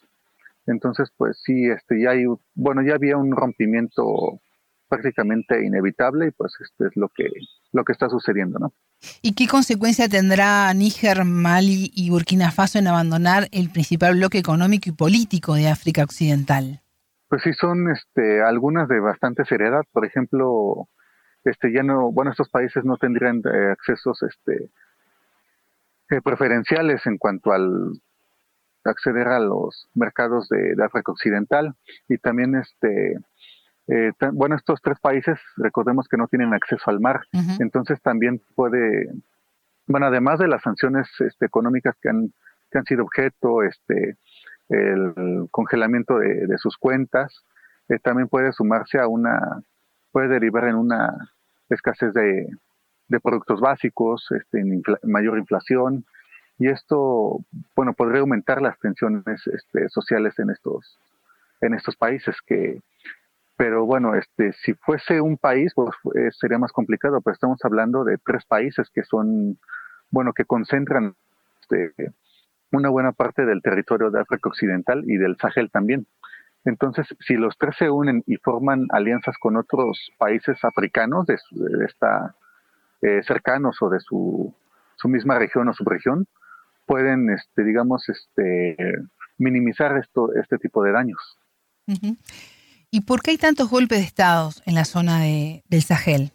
Entonces, 0.66 1.10
pues 1.16 1.40
sí, 1.42 1.70
este, 1.70 2.00
ya 2.02 2.10
hay, 2.10 2.26
bueno, 2.54 2.82
ya 2.82 2.94
había 2.94 3.16
un 3.16 3.32
rompimiento 3.34 4.40
prácticamente 4.88 5.64
inevitable 5.64 6.28
y 6.28 6.30
pues 6.30 6.52
esto 6.62 6.86
es 6.86 6.94
lo 6.96 7.08
que, 7.08 7.24
lo 7.72 7.82
que 7.84 7.92
está 7.92 8.10
sucediendo, 8.10 8.58
¿no? 8.58 8.72
¿Y 9.22 9.34
qué 9.34 9.48
consecuencia 9.48 10.08
tendrá 10.08 10.72
Níger, 10.74 11.24
Mali 11.24 11.90
y 11.94 12.10
Burkina 12.10 12.50
Faso 12.50 12.78
en 12.78 12.88
abandonar 12.88 13.48
el 13.50 13.70
principal 13.70 14.14
bloque 14.14 14.38
económico 14.38 14.90
y 14.90 14.92
político 14.92 15.54
de 15.54 15.68
África 15.68 16.04
Occidental? 16.04 16.82
Pues 17.28 17.42
sí, 17.42 17.54
son 17.54 17.90
este, 17.90 18.42
algunas 18.42 18.86
de 18.88 19.00
bastante 19.00 19.46
seriedad. 19.46 19.82
Por 19.92 20.04
ejemplo, 20.04 20.88
este, 21.44 21.72
ya 21.72 21.82
no, 21.82 22.12
bueno, 22.12 22.30
estos 22.30 22.50
países 22.50 22.84
no 22.84 22.98
tendrían 22.98 23.38
eh, 23.38 23.72
accesos 23.72 24.22
este, 24.22 24.70
eh, 26.10 26.20
preferenciales 26.22 27.06
en 27.06 27.18
cuanto 27.18 27.52
al 27.52 28.00
acceder 28.84 29.28
a 29.28 29.40
los 29.40 29.88
mercados 29.94 30.48
de, 30.48 30.74
de 30.74 30.84
África 30.84 31.12
Occidental 31.12 31.74
y 32.08 32.18
también 32.18 32.54
este 32.54 33.16
eh, 33.86 34.12
bueno, 34.32 34.56
estos 34.56 34.80
tres 34.80 34.98
países, 34.98 35.38
recordemos 35.56 36.08
que 36.08 36.16
no 36.16 36.26
tienen 36.26 36.54
acceso 36.54 36.90
al 36.90 37.00
mar, 37.00 37.20
entonces 37.58 38.00
también 38.00 38.40
puede, 38.54 39.10
bueno, 39.86 40.06
además 40.06 40.38
de 40.38 40.48
las 40.48 40.62
sanciones 40.62 41.08
este, 41.20 41.44
económicas 41.44 41.94
que 42.00 42.08
han, 42.08 42.32
que 42.70 42.78
han 42.78 42.86
sido 42.86 43.02
objeto, 43.02 43.62
este, 43.62 44.16
el 44.70 45.48
congelamiento 45.50 46.18
de, 46.18 46.56
sus 46.56 46.78
cuentas, 46.78 47.44
eh, 47.90 47.98
también 47.98 48.28
puede 48.28 48.52
sumarse 48.52 48.98
a 48.98 49.06
una, 49.06 49.38
puede 50.12 50.28
derivar 50.28 50.64
en 50.64 50.76
una 50.76 51.12
escasez 51.68 52.14
de, 52.14 52.48
de 53.08 53.20
productos 53.20 53.60
básicos, 53.60 54.26
este, 54.30 54.60
en 54.60 54.82
mayor 55.02 55.38
inflación, 55.38 56.04
y 56.58 56.68
esto, 56.68 57.40
bueno, 57.74 57.94
podría 57.94 58.20
aumentar 58.20 58.62
las 58.62 58.78
tensiones 58.78 59.24
este, 59.46 59.88
sociales 59.88 60.38
en 60.38 60.50
estos, 60.50 60.98
en 61.60 61.74
estos 61.74 61.96
países 61.96 62.36
que 62.46 62.80
pero 63.56 63.86
bueno, 63.86 64.14
este, 64.16 64.52
si 64.52 64.74
fuese 64.74 65.20
un 65.20 65.36
país, 65.36 65.72
pues 65.74 65.90
eh, 66.16 66.30
sería 66.32 66.58
más 66.58 66.72
complicado, 66.72 67.20
pero 67.20 67.34
estamos 67.34 67.64
hablando 67.64 68.04
de 68.04 68.18
tres 68.18 68.44
países 68.46 68.90
que 68.92 69.04
son, 69.04 69.58
bueno, 70.10 70.32
que 70.32 70.44
concentran 70.44 71.14
este, 71.60 72.12
una 72.72 72.88
buena 72.88 73.12
parte 73.12 73.46
del 73.46 73.62
territorio 73.62 74.10
de 74.10 74.20
África 74.20 74.48
Occidental 74.48 75.04
y 75.06 75.16
del 75.18 75.36
Sahel 75.36 75.70
también. 75.70 76.06
Entonces, 76.64 77.06
si 77.20 77.34
los 77.34 77.56
tres 77.56 77.76
se 77.78 77.90
unen 77.90 78.24
y 78.26 78.36
forman 78.36 78.86
alianzas 78.90 79.36
con 79.38 79.56
otros 79.56 80.10
países 80.18 80.64
africanos 80.64 81.26
de, 81.26 81.36
esta 81.84 82.34
eh, 83.04 83.22
cercanos 83.22 83.76
o 83.82 83.90
de 83.90 84.00
su, 84.00 84.54
su, 84.96 85.08
misma 85.08 85.38
región 85.38 85.68
o 85.68 85.74
subregión, 85.74 86.26
pueden, 86.86 87.28
este, 87.28 87.62
digamos, 87.62 88.08
este, 88.08 88.76
minimizar 89.36 89.98
esto, 89.98 90.32
este 90.34 90.56
tipo 90.56 90.82
de 90.82 90.92
daños. 90.92 91.38
¿Y 92.90 93.02
por 93.02 93.20
qué 93.20 93.32
hay 93.32 93.38
tantos 93.38 93.68
golpes 93.68 93.98
de 93.98 94.04
Estado 94.04 94.50
en 94.64 94.74
la 94.74 94.86
zona 94.86 95.20
del 95.20 95.82
Sahel? 95.82 96.32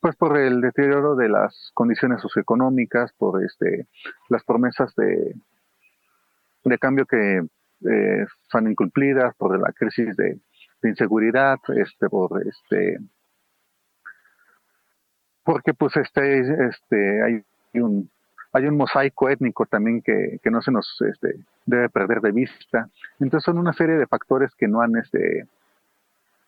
Pues 0.00 0.16
por 0.16 0.36
el 0.36 0.60
deterioro 0.60 1.14
de 1.14 1.28
las 1.28 1.70
condiciones 1.72 2.20
socioeconómicas, 2.20 3.12
por 3.12 3.42
este, 3.44 3.86
las 4.28 4.42
promesas 4.42 4.94
de, 4.96 5.34
de 6.64 6.78
cambio 6.78 7.06
que 7.06 7.38
eh, 7.38 8.26
son 8.50 8.68
incumplidas, 8.68 9.34
por 9.36 9.58
la 9.60 9.72
crisis 9.72 10.16
de, 10.16 10.40
inseguridad, 10.82 11.58
este, 11.76 12.08
por 12.10 12.42
este, 12.46 12.98
porque 15.44 15.74
pues 15.74 15.96
este, 15.96 16.40
este, 16.68 17.22
hay 17.22 17.44
un 17.80 18.10
hay 18.54 18.66
un 18.66 18.76
mosaico 18.76 19.28
étnico 19.28 19.66
también 19.66 20.00
que, 20.00 20.38
no 20.44 20.62
se 20.62 20.70
nos 20.70 20.86
este, 21.10 21.40
debe 21.66 21.88
perder 21.88 22.20
de 22.20 22.30
vista. 22.30 22.88
Entonces 23.18 23.44
son 23.44 23.58
una 23.58 23.72
serie 23.72 23.96
de 23.96 24.06
factores 24.06 24.52
que 24.56 24.68
no 24.68 24.80
han, 24.80 24.96
este, 24.96 25.48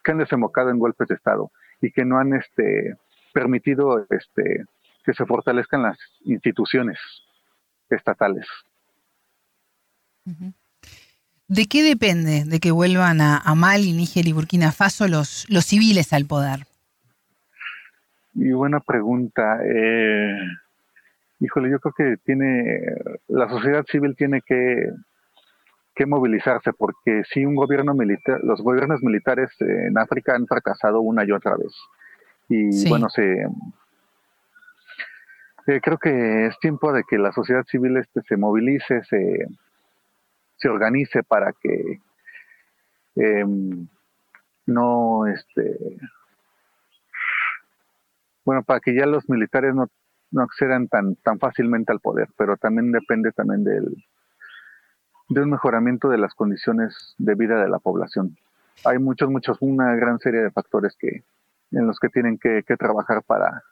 que 0.04 0.12
han 0.12 0.18
desembocado 0.18 0.70
en 0.70 0.78
golpes 0.78 1.08
de 1.08 1.16
Estado 1.16 1.50
y 1.80 1.90
que 1.90 2.04
no 2.04 2.18
han 2.18 2.32
este, 2.34 2.96
permitido 3.34 4.06
este, 4.08 4.66
que 5.04 5.14
se 5.14 5.26
fortalezcan 5.26 5.82
las 5.82 5.98
instituciones 6.24 6.96
estatales. 7.90 8.46
¿De 11.48 11.66
qué 11.66 11.82
depende 11.82 12.44
de 12.44 12.60
que 12.60 12.70
vuelvan 12.70 13.20
a, 13.20 13.52
Mali, 13.56 13.92
Níger 13.92 14.28
y 14.28 14.32
Burkina 14.32 14.70
Faso 14.70 15.08
los, 15.08 15.44
los 15.48 15.64
civiles 15.64 16.12
al 16.12 16.24
poder? 16.24 16.66
Y 18.36 18.52
buena 18.52 18.80
pregunta. 18.80 19.60
Eh, 19.64 20.38
híjole, 21.40 21.70
yo 21.70 21.80
creo 21.80 21.94
que 21.96 22.16
tiene, 22.24 22.80
la 23.28 23.48
sociedad 23.48 23.84
civil 23.86 24.14
tiene 24.16 24.42
que, 24.42 24.90
que 25.94 26.06
movilizarse, 26.06 26.72
porque 26.72 27.22
si 27.32 27.44
un 27.44 27.54
gobierno 27.54 27.94
militar, 27.94 28.40
los 28.42 28.60
gobiernos 28.60 29.02
militares 29.02 29.50
en 29.60 29.96
África 29.98 30.34
han 30.34 30.46
fracasado 30.46 31.00
una 31.00 31.24
y 31.24 31.32
otra 31.32 31.56
vez. 31.56 31.74
Y 32.48 32.88
bueno, 32.88 33.08
se, 33.08 33.46
eh, 35.66 35.80
creo 35.80 35.98
que 35.98 36.46
es 36.46 36.58
tiempo 36.60 36.92
de 36.92 37.02
que 37.08 37.18
la 37.18 37.32
sociedad 37.32 37.64
civil 37.64 37.96
este 37.96 38.20
se 38.22 38.36
movilice, 38.36 39.02
se, 39.04 39.46
se 40.56 40.68
organice 40.68 41.24
para 41.24 41.52
que 41.60 42.00
em, 43.16 43.88
no, 44.66 45.26
este, 45.26 45.76
bueno, 48.46 48.62
para 48.62 48.80
que 48.80 48.94
ya 48.94 49.04
los 49.04 49.28
militares 49.28 49.74
no 49.74 49.90
no 50.30 50.42
accedan 50.42 50.88
tan, 50.88 51.16
tan 51.16 51.38
fácilmente 51.38 51.92
al 51.92 52.00
poder, 52.00 52.28
pero 52.36 52.56
también 52.56 52.92
depende 52.92 53.32
también 53.32 53.64
del, 53.64 54.04
de 55.28 55.40
un 55.40 55.50
mejoramiento 55.50 56.08
de 56.08 56.18
las 56.18 56.34
condiciones 56.34 57.14
de 57.18 57.34
vida 57.34 57.60
de 57.62 57.68
la 57.68 57.78
población. 57.78 58.36
Hay 58.84 58.98
muchos, 58.98 59.30
muchos, 59.30 59.56
una 59.60 59.94
gran 59.94 60.18
serie 60.18 60.42
de 60.42 60.50
factores 60.50 60.94
que, 60.98 61.24
en 61.72 61.86
los 61.86 61.98
que 61.98 62.08
tienen 62.08 62.38
que, 62.38 62.62
trabajar 62.78 63.22
para, 63.22 63.62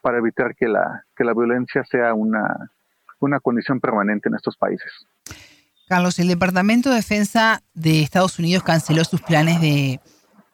para 0.00 0.18
evitar 0.18 0.54
que 0.54 0.68
la, 0.68 1.04
que 1.16 1.24
la 1.24 1.34
violencia 1.34 1.84
sea 1.84 2.14
una, 2.14 2.70
una 3.18 3.40
condición 3.40 3.80
permanente 3.80 4.28
en 4.28 4.36
estos 4.36 4.56
países. 4.56 4.92
Carlos, 5.88 6.18
el 6.18 6.28
Departamento 6.28 6.88
de 6.88 6.96
Defensa 6.96 7.62
de 7.74 8.02
Estados 8.02 8.38
Unidos 8.38 8.62
canceló 8.62 9.04
sus 9.04 9.20
planes 9.20 9.60
de 9.60 10.00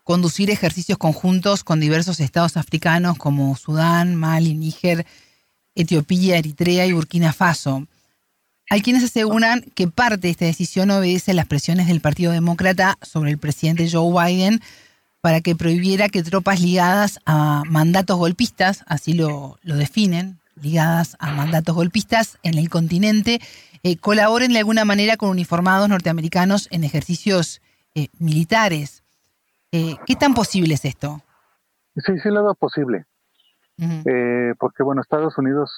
conducir 0.04 0.50
ejercicios 0.50 0.98
conjuntos 0.98 1.64
con 1.64 1.80
diversos 1.80 2.20
estados 2.20 2.56
africanos 2.56 3.16
como 3.16 3.56
Sudán, 3.56 4.16
Mali, 4.16 4.54
Níger, 4.54 5.06
Etiopía, 5.74 6.38
Eritrea 6.38 6.86
y 6.86 6.92
Burkina 6.92 7.32
Faso. 7.32 7.86
Hay 8.68 8.82
quienes 8.82 9.02
aseguran 9.02 9.62
que 9.74 9.88
parte 9.88 10.28
de 10.28 10.30
esta 10.30 10.44
decisión 10.44 10.90
obedece 10.90 11.32
a 11.32 11.34
las 11.34 11.46
presiones 11.46 11.88
del 11.88 12.00
Partido 12.00 12.32
Demócrata 12.32 12.98
sobre 13.02 13.30
el 13.30 13.38
presidente 13.38 13.90
Joe 13.90 14.12
Biden 14.12 14.60
para 15.20 15.40
que 15.40 15.56
prohibiera 15.56 16.08
que 16.08 16.22
tropas 16.22 16.60
ligadas 16.60 17.18
a 17.26 17.62
mandatos 17.66 18.16
golpistas, 18.16 18.84
así 18.86 19.12
lo, 19.12 19.58
definen, 19.62 20.38
ligadas 20.60 21.16
a 21.18 21.32
mandatos 21.32 21.74
golpistas 21.74 22.38
en 22.42 22.58
el 22.58 22.70
continente, 22.70 23.40
eh, 23.82 23.96
colaboren 23.96 24.52
de 24.52 24.58
alguna 24.60 24.84
manera 24.84 25.16
con 25.16 25.30
uniformados 25.30 25.88
norteamericanos 25.88 26.68
en 26.70 26.84
ejercicios 26.84 27.60
eh, 27.94 28.08
militares. 28.18 28.99
Eh, 29.72 29.96
¿Qué 30.06 30.16
tan 30.16 30.34
posible 30.34 30.74
es 30.74 30.84
esto? 30.84 31.20
Sí, 31.96 32.18
sí 32.22 32.28
lo 32.30 32.44
veo 32.44 32.54
posible. 32.54 33.06
porque, 34.58 34.82
bueno, 34.82 35.00
Estados 35.00 35.38
Unidos, 35.38 35.70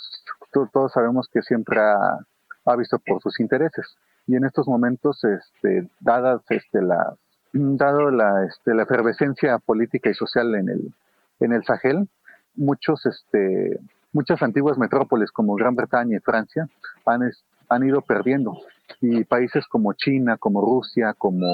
todos 0.73 0.93
sabemos 0.93 1.29
que 1.33 1.43
siempre 1.43 1.81
ha, 1.81 2.19
ha 2.65 2.77
visto 2.77 2.99
por 2.99 3.21
sus 3.23 3.39
intereses. 3.41 3.87
Y 4.27 4.37
en 4.37 4.45
estos 4.45 4.67
momentos, 4.67 5.23
este, 5.25 5.89
dadas 6.01 6.43
este, 6.49 6.83
la, 6.83 7.17
dado 7.53 8.11
la, 8.11 8.45
este, 8.45 8.75
la 8.75 8.85
efervescencia 8.85 9.59
política 9.59 10.11
y 10.11 10.15
social 10.15 10.55
en 10.55 10.69
el, 10.69 10.95
en 11.41 11.53
el 11.53 11.65
Sahel, 11.65 12.09
muchos, 12.55 13.05
este, 13.07 13.79
muchas 14.13 14.43
antiguas 14.43 14.79
metrópolis 14.79 15.31
como 15.31 15.55
Gran 15.55 15.75
Bretaña 15.75 16.17
y 16.17 16.21
Francia 16.21 16.69
han, 17.05 17.31
han 17.69 17.87
ido 17.87 18.03
perdiendo. 18.03 18.57
Y 19.01 19.25
países 19.25 19.67
como 19.67 19.93
China, 19.95 20.37
como 20.37 20.61
Rusia, 20.61 21.15
como 21.17 21.47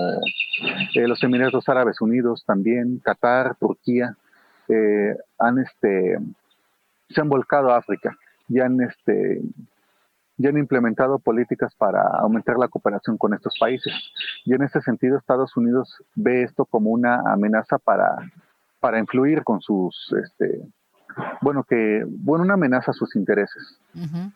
eh, 0.94 1.06
los 1.06 1.23
Emiratos 1.23 1.68
Árabes 1.68 2.00
Unidos 2.00 2.44
también, 2.47 2.99
Qatar, 2.99 3.56
Turquía, 3.56 4.16
eh, 4.68 5.16
han 5.38 5.58
este, 5.58 6.18
se 7.08 7.20
han 7.20 7.28
volcado 7.28 7.70
a 7.70 7.78
África 7.78 8.16
y 8.49 8.61
han 8.61 8.80
este, 8.82 9.40
ya 10.38 10.50
han 10.50 10.58
implementado 10.58 11.18
políticas 11.18 11.75
para 11.75 12.02
aumentar 12.20 12.56
la 12.58 12.68
cooperación 12.68 13.18
con 13.18 13.35
estos 13.35 13.54
países. 13.58 13.92
Y 14.44 14.54
en 14.54 14.62
ese 14.62 14.80
sentido, 14.80 15.18
Estados 15.18 15.56
Unidos 15.56 16.02
ve 16.14 16.44
esto 16.44 16.64
como 16.64 16.90
una 16.90 17.20
amenaza 17.32 17.78
para, 17.78 18.16
para 18.80 19.00
influir 19.00 19.42
con 19.42 19.61
sus, 19.61 20.14
este, 20.23 20.62
bueno, 21.40 21.64
que, 21.64 22.04
bueno, 22.06 22.44
una 22.44 22.54
amenaza 22.54 22.92
a 22.92 22.94
sus 22.94 23.16
intereses. 23.16 23.80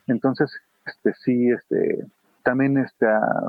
Entonces, 0.09 0.51
este, 0.85 1.15
sí, 1.15 1.51
este, 1.51 2.05
también 2.43 2.79
este, 2.79 3.07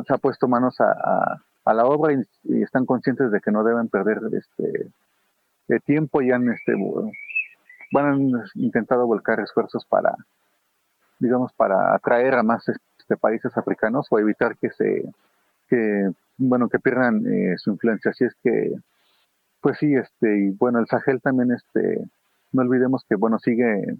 se 0.08 0.14
ha 0.14 0.18
puesto 0.18 0.48
manos 0.48 0.80
a, 0.80 1.42
a, 1.66 1.74
la 1.74 1.86
obra 1.86 2.14
y, 2.14 2.62
están 2.62 2.86
conscientes 2.86 3.32
de 3.32 3.42
que 3.42 3.52
no 3.52 3.64
deben 3.64 3.90
perder 3.90 4.20
este, 4.32 4.92
tiempo 5.86 6.22
y 6.22 6.32
han, 6.32 6.50
este, 6.50 6.74
han 7.96 8.32
intentado 8.56 9.06
volcar 9.08 9.40
esfuerzos 9.40 9.86
para 9.86 10.16
digamos, 11.24 11.54
para 11.54 11.96
atraer 11.96 12.36
a 12.36 12.44
más 12.44 12.68
este, 12.68 13.18
países 13.18 13.56
africanos 13.58 14.08
o 14.10 14.20
evitar 14.20 14.58
que 14.58 14.70
se, 14.72 15.04
que, 15.70 16.12
bueno, 16.38 16.70
que 16.70 16.80
pierdan 16.80 17.26
eh, 17.26 17.56
su 17.58 17.72
influencia. 17.72 18.12
Así 18.12 18.26
es 18.26 18.36
que, 18.44 18.74
pues 19.62 19.78
sí, 19.78 19.96
este, 19.96 20.38
y 20.38 20.50
bueno, 20.52 20.80
el 20.80 20.88
Sahel 20.88 21.22
también, 21.22 21.52
este, 21.52 22.04
no 22.52 22.62
olvidemos 22.62 23.06
que, 23.08 23.16
bueno, 23.16 23.40
sigue, 23.40 23.98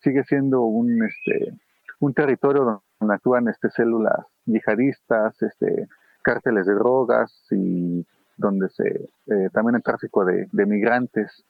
sigue 0.00 0.24
siendo 0.24 0.62
un, 0.62 1.02
este, 1.02 1.54
un 2.00 2.12
territorio 2.12 2.82
actúan, 3.10 3.48
este, 3.48 3.70
células 3.70 4.26
yihadistas, 4.44 5.40
este, 5.42 5.88
cárteles 6.22 6.66
de 6.66 6.74
drogas 6.74 7.32
y 7.50 8.06
donde 8.36 8.68
se, 8.70 9.10
eh, 9.26 9.50
también 9.52 9.76
el 9.76 9.82
tráfico 9.82 10.24
de, 10.24 10.48
migrantes. 10.52 11.44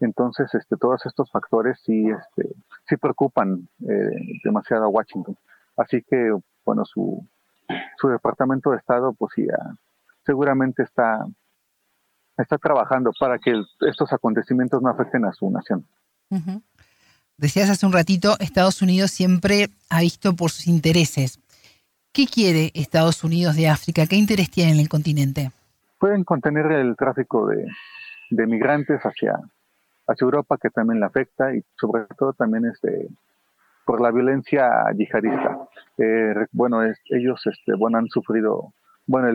Entonces, 0.00 0.52
este, 0.54 0.76
todos 0.76 1.04
estos 1.06 1.30
factores 1.30 1.80
sí, 1.84 2.10
este, 2.10 2.54
sí 2.88 2.96
preocupan 2.96 3.68
eh, 3.88 4.40
demasiado 4.42 4.84
a 4.84 4.88
Washington. 4.88 5.36
Así 5.76 6.02
que, 6.02 6.36
bueno, 6.64 6.84
su, 6.84 7.26
su 7.98 8.08
departamento 8.08 8.70
de 8.70 8.78
Estado, 8.78 9.12
pues 9.14 9.32
sí, 9.34 9.46
seguramente 10.24 10.82
está, 10.82 11.24
está 12.36 12.58
trabajando 12.58 13.12
para 13.18 13.38
que 13.38 13.62
estos 13.80 14.12
acontecimientos 14.12 14.82
no 14.82 14.90
afecten 14.90 15.24
a 15.24 15.32
su 15.32 15.50
nación. 15.50 15.86
Decías 17.36 17.68
hace 17.68 17.84
un 17.84 17.92
ratito, 17.92 18.36
Estados 18.38 18.80
Unidos 18.80 19.10
siempre 19.10 19.68
ha 19.90 20.00
visto 20.00 20.34
por 20.34 20.50
sus 20.50 20.68
intereses. 20.68 21.40
¿Qué 22.12 22.26
quiere 22.26 22.70
Estados 22.74 23.24
Unidos 23.24 23.56
de 23.56 23.68
África? 23.68 24.06
¿Qué 24.06 24.14
interés 24.14 24.50
tiene 24.50 24.72
en 24.72 24.78
el 24.78 24.88
continente? 24.88 25.50
Pueden 25.98 26.22
contener 26.22 26.70
el 26.70 26.94
tráfico 26.96 27.48
de, 27.48 27.66
migrantes 28.46 29.00
hacia, 29.00 29.32
hacia 30.06 30.24
Europa 30.24 30.58
que 30.62 30.70
también 30.70 31.00
le 31.00 31.06
afecta 31.06 31.52
y 31.52 31.64
sobre 31.76 32.04
todo 32.16 32.32
también 32.34 32.66
este 32.66 33.08
por 33.84 34.00
la 34.00 34.12
violencia 34.12 34.70
yihadista. 34.96 35.58
Eh, 35.98 36.34
bueno, 36.52 36.82
ellos 37.10 37.42
este, 37.46 37.74
bueno, 37.74 37.98
han 37.98 38.08
sufrido, 38.08 38.72
bueno, 39.06 39.30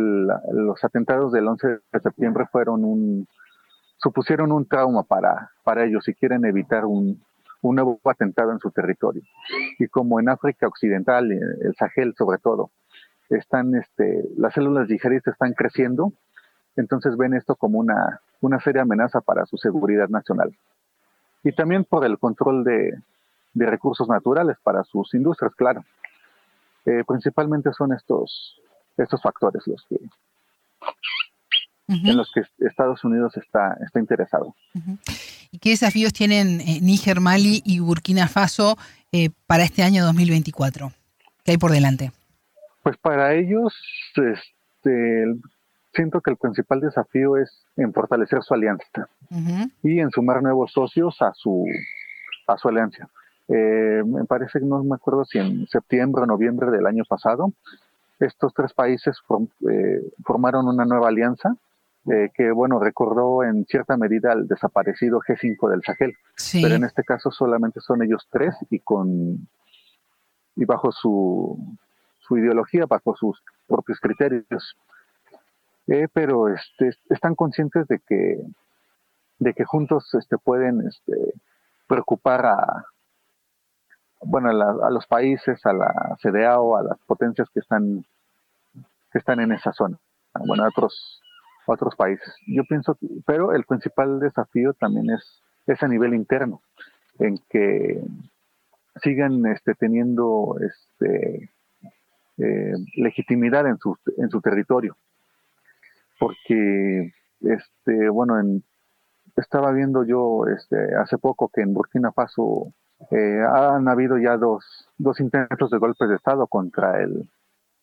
los 0.52 0.84
atentados 0.84 1.34
del 1.34 1.48
11 1.48 1.68
de 1.68 2.00
septiembre 2.02 2.46
fueron 2.52 2.84
un, 2.84 3.28
supusieron 3.98 4.52
un 4.52 4.66
trauma 4.66 5.04
para, 5.04 5.52
para 5.64 5.84
ellos 5.84 6.08
y 6.08 6.16
quieren 6.16 6.46
evitar 6.46 6.86
un, 6.86 7.22
un 7.62 7.76
nuevo 7.76 8.00
atentado 8.06 8.52
en 8.52 8.60
su 8.60 8.72
territorio. 8.72 9.22
Y 9.78 9.88
como 9.88 10.19
en 10.19 10.30
África 10.30 10.67
Occidental, 10.67 11.32
eh, 11.32 11.39
el 11.62 11.76
Sahel 11.76 12.13
sobre 12.17 12.38
todo, 12.38 12.72
están, 13.30 13.76
este, 13.76 14.24
las 14.38 14.54
células 14.54 14.88
yihadistas 14.88 15.34
están 15.34 15.54
creciendo, 15.54 16.13
entonces 16.76 17.15
ven 17.17 17.34
esto 17.34 17.56
como 17.56 17.80
una, 17.80 18.22
una 18.41 18.60
seria 18.60 18.84
amenaza 18.84 19.22
para 19.22 19.45
su 19.45 19.58
seguridad 19.58 20.10
nacional. 20.10 20.56
Y 21.43 21.52
también 21.52 21.86
por 21.86 22.06
el 22.06 22.17
control 22.17 22.63
de, 22.63 22.93
recursos 23.56 24.08
naturales 24.08 24.58
para 24.63 24.84
sus 24.86 25.13
industrias, 25.13 25.54
claro. 25.56 25.84
Eh, 26.86 27.04
principalmente 27.06 27.74
son 27.74 27.91
estos, 27.91 28.62
estos 28.95 29.22
factores 29.22 29.67
los 29.67 29.86
que, 29.86 29.98
en 31.89 32.15
los 32.15 32.32
que 32.32 32.41
Estados 32.65 33.04
Unidos 33.04 33.36
está, 33.38 33.78
está 33.86 33.99
interesado. 33.99 34.56
¿Y 35.52 35.58
qué 35.58 35.71
desafíos 35.71 36.13
tienen 36.13 36.62
eh, 36.62 36.80
Níger, 36.82 37.19
Mali 37.19 37.62
y 37.65 37.80
Burkina 37.80 38.28
Faso 38.28 38.78
eh, 39.12 39.30
para 39.47 39.63
este 39.63 39.82
año 39.82 40.06
2024? 40.06 40.91
¿Qué 41.43 41.52
hay 41.52 41.58
por 41.58 41.71
delante? 41.71 42.12
Pues 42.84 42.95
para 42.97 43.34
ellos, 43.34 43.73
este, 44.15 45.25
siento 45.93 46.21
que 46.21 46.32
el 46.32 46.38
principal 46.38 46.80
desafío 46.80 47.38
es 47.38 47.49
en 47.75 47.91
fortalecer 47.93 48.43
su 48.43 48.54
alianza 48.54 49.10
y 49.84 49.99
en 49.99 50.12
sumar 50.12 50.41
nuevos 50.41 50.71
socios 50.71 51.21
a 51.21 51.34
su, 51.34 51.65
a 52.47 52.58
su 52.58 52.69
alianza. 52.69 53.10
Eh, 53.47 54.04
me 54.06 54.25
parece 54.25 54.60
que 54.60 54.65
no 54.65 54.84
me 54.84 54.95
acuerdo 54.95 55.25
si 55.25 55.39
en 55.39 55.67
septiembre 55.67 56.21
o 56.21 56.25
noviembre 56.28 56.69
del 56.69 56.86
año 56.86 57.04
pasado, 57.08 57.52
estos 58.19 58.54
tres 58.54 58.73
países 58.73 59.17
eh, 59.69 60.02
formaron 60.23 60.67
una 60.67 60.86
nueva 60.86 61.08
alianza 61.08 61.56
eh, 62.12 62.30
que, 62.34 62.52
bueno, 62.52 62.80
recordó 62.80 63.43
en 63.43 63.65
cierta 63.65 63.98
medida 63.98 64.32
al 64.32 64.48
desaparecido 64.48 65.19
G5 65.19 65.69
del 65.69 65.84
Sahel. 65.84 66.15
Pero 66.54 66.76
en 66.76 66.84
este 66.84 67.04
caso 67.04 67.32
solamente 67.32 67.82
son 67.82 68.02
ellos 68.04 68.28
tres 68.32 68.56
y 68.69 68.80
con 68.80 69.48
y 70.56 70.65
bajo 70.65 70.91
su, 70.91 71.78
su 72.19 72.38
ideología, 72.38 72.86
bajo 72.86 73.15
sus 73.15 73.41
propios 73.67 74.00
criterios. 74.00 74.78
Eh, 75.88 76.08
pero 76.12 76.50
este, 76.50 76.91
están 77.10 77.36
conscientes 77.36 77.88
de 77.88 78.00
que, 78.00 78.41
de 79.39 79.54
que 79.54 79.63
juntos 79.63 80.13
este, 80.13 80.38
pueden 80.38 80.88
este, 80.88 81.34
preocupar 81.88 82.45
a, 82.45 82.86
bueno, 84.22 84.50
a, 84.50 84.89
los 84.89 85.08
países, 85.08 85.65
a 85.65 85.74
la 85.74 86.17
CDAO, 86.22 86.78
a 86.78 86.84
las 86.84 87.00
potencias 87.08 87.50
que 87.54 87.60
están, 87.60 88.06
que 89.12 89.17
están 89.17 89.39
en 89.39 89.52
esa 89.54 89.74
zona, 89.74 89.98
bueno, 90.45 90.63
a 90.63 90.67
otros, 90.67 91.22
otros 91.70 91.96
países. 91.96 92.34
Yo 92.48 92.64
pienso, 92.64 92.98
pero 93.26 93.54
el 93.54 93.64
principal 93.66 94.20
desafío 94.20 94.74
también 94.74 95.10
es, 95.12 95.42
es 95.68 95.82
a 95.84 95.88
nivel 95.88 96.14
interno, 96.14 96.62
en 97.20 97.38
que 97.50 98.02
sigan 99.02 99.46
este, 99.46 99.76
teniendo 99.76 100.58
este, 100.62 101.50
eh, 102.38 102.74
legitimidad 102.96 103.68
en 103.68 103.78
su, 103.78 103.98
en 104.18 104.30
su 104.30 104.42
territorio 104.42 104.98
porque, 106.20 107.14
este, 107.42 108.10
bueno, 108.10 108.40
en, 108.40 108.64
estaba 109.38 109.72
viendo 109.72 110.04
yo 110.04 110.46
este, 110.48 110.96
hace 110.96 111.18
poco 111.18 111.50
que 111.50 111.62
en 111.62 111.74
Burkina 111.74 112.12
Faso 112.12 112.74
eh, 113.10 113.42
han 113.50 113.88
habido 113.88 114.18
ya 114.20 114.38
dos, 114.38 114.90
dos 114.98 115.20
intentos 115.22 115.72
de 115.72 115.78
golpes 115.78 116.10
de 116.10 116.16
Estado 116.16 116.46
contra 116.48 117.02
el, 117.02 117.28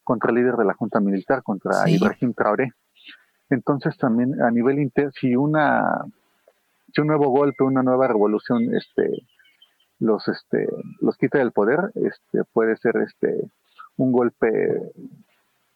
contra 0.04 0.30
el 0.30 0.36
líder 0.36 0.56
de 0.56 0.66
la 0.66 0.74
Junta 0.74 1.00
Militar, 1.00 1.42
contra 1.42 1.88
Ibrahim 1.88 2.34
Traoré. 2.34 2.72
Entonces 3.50 3.96
también 3.96 4.40
a 4.42 4.50
nivel 4.50 4.78
interno, 4.78 5.12
si 5.20 5.36
una 5.36 6.04
si 6.92 7.00
un 7.00 7.08
nuevo 7.08 7.28
golpe, 7.28 7.62
una 7.62 7.82
nueva 7.82 8.08
revolución, 8.08 8.74
este, 8.74 9.10
los, 9.98 10.26
este, 10.28 10.66
los 11.00 11.16
quita 11.16 11.38
del 11.38 11.52
poder, 11.52 11.92
este, 11.94 12.44
puede 12.52 12.76
ser, 12.78 12.96
este, 12.98 13.50
un 13.96 14.12
golpe, 14.12 14.92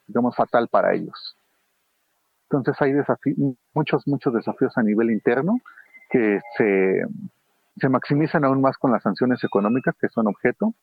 digamos, 0.06 0.35
fatal 0.35 0.68
para 0.68 0.94
ellos. 0.94 1.37
Entonces 2.44 2.74
hay 2.80 2.94
muchos, 3.74 4.06
muchos 4.06 4.35
desafíos 4.35 4.76
a 4.76 4.83
nivel 4.83 5.11
interno 5.11 5.61
que 6.11 6.40
se, 6.56 7.02
se 7.76 7.88
maximizan 7.88 8.44
aún 8.44 8.61
más 8.61 8.76
con 8.76 8.90
las 8.90 9.02
sanciones 9.02 9.44
económicas 9.44 9.94
que 10.00 10.09
son 10.09 10.26
objeto 10.26 10.74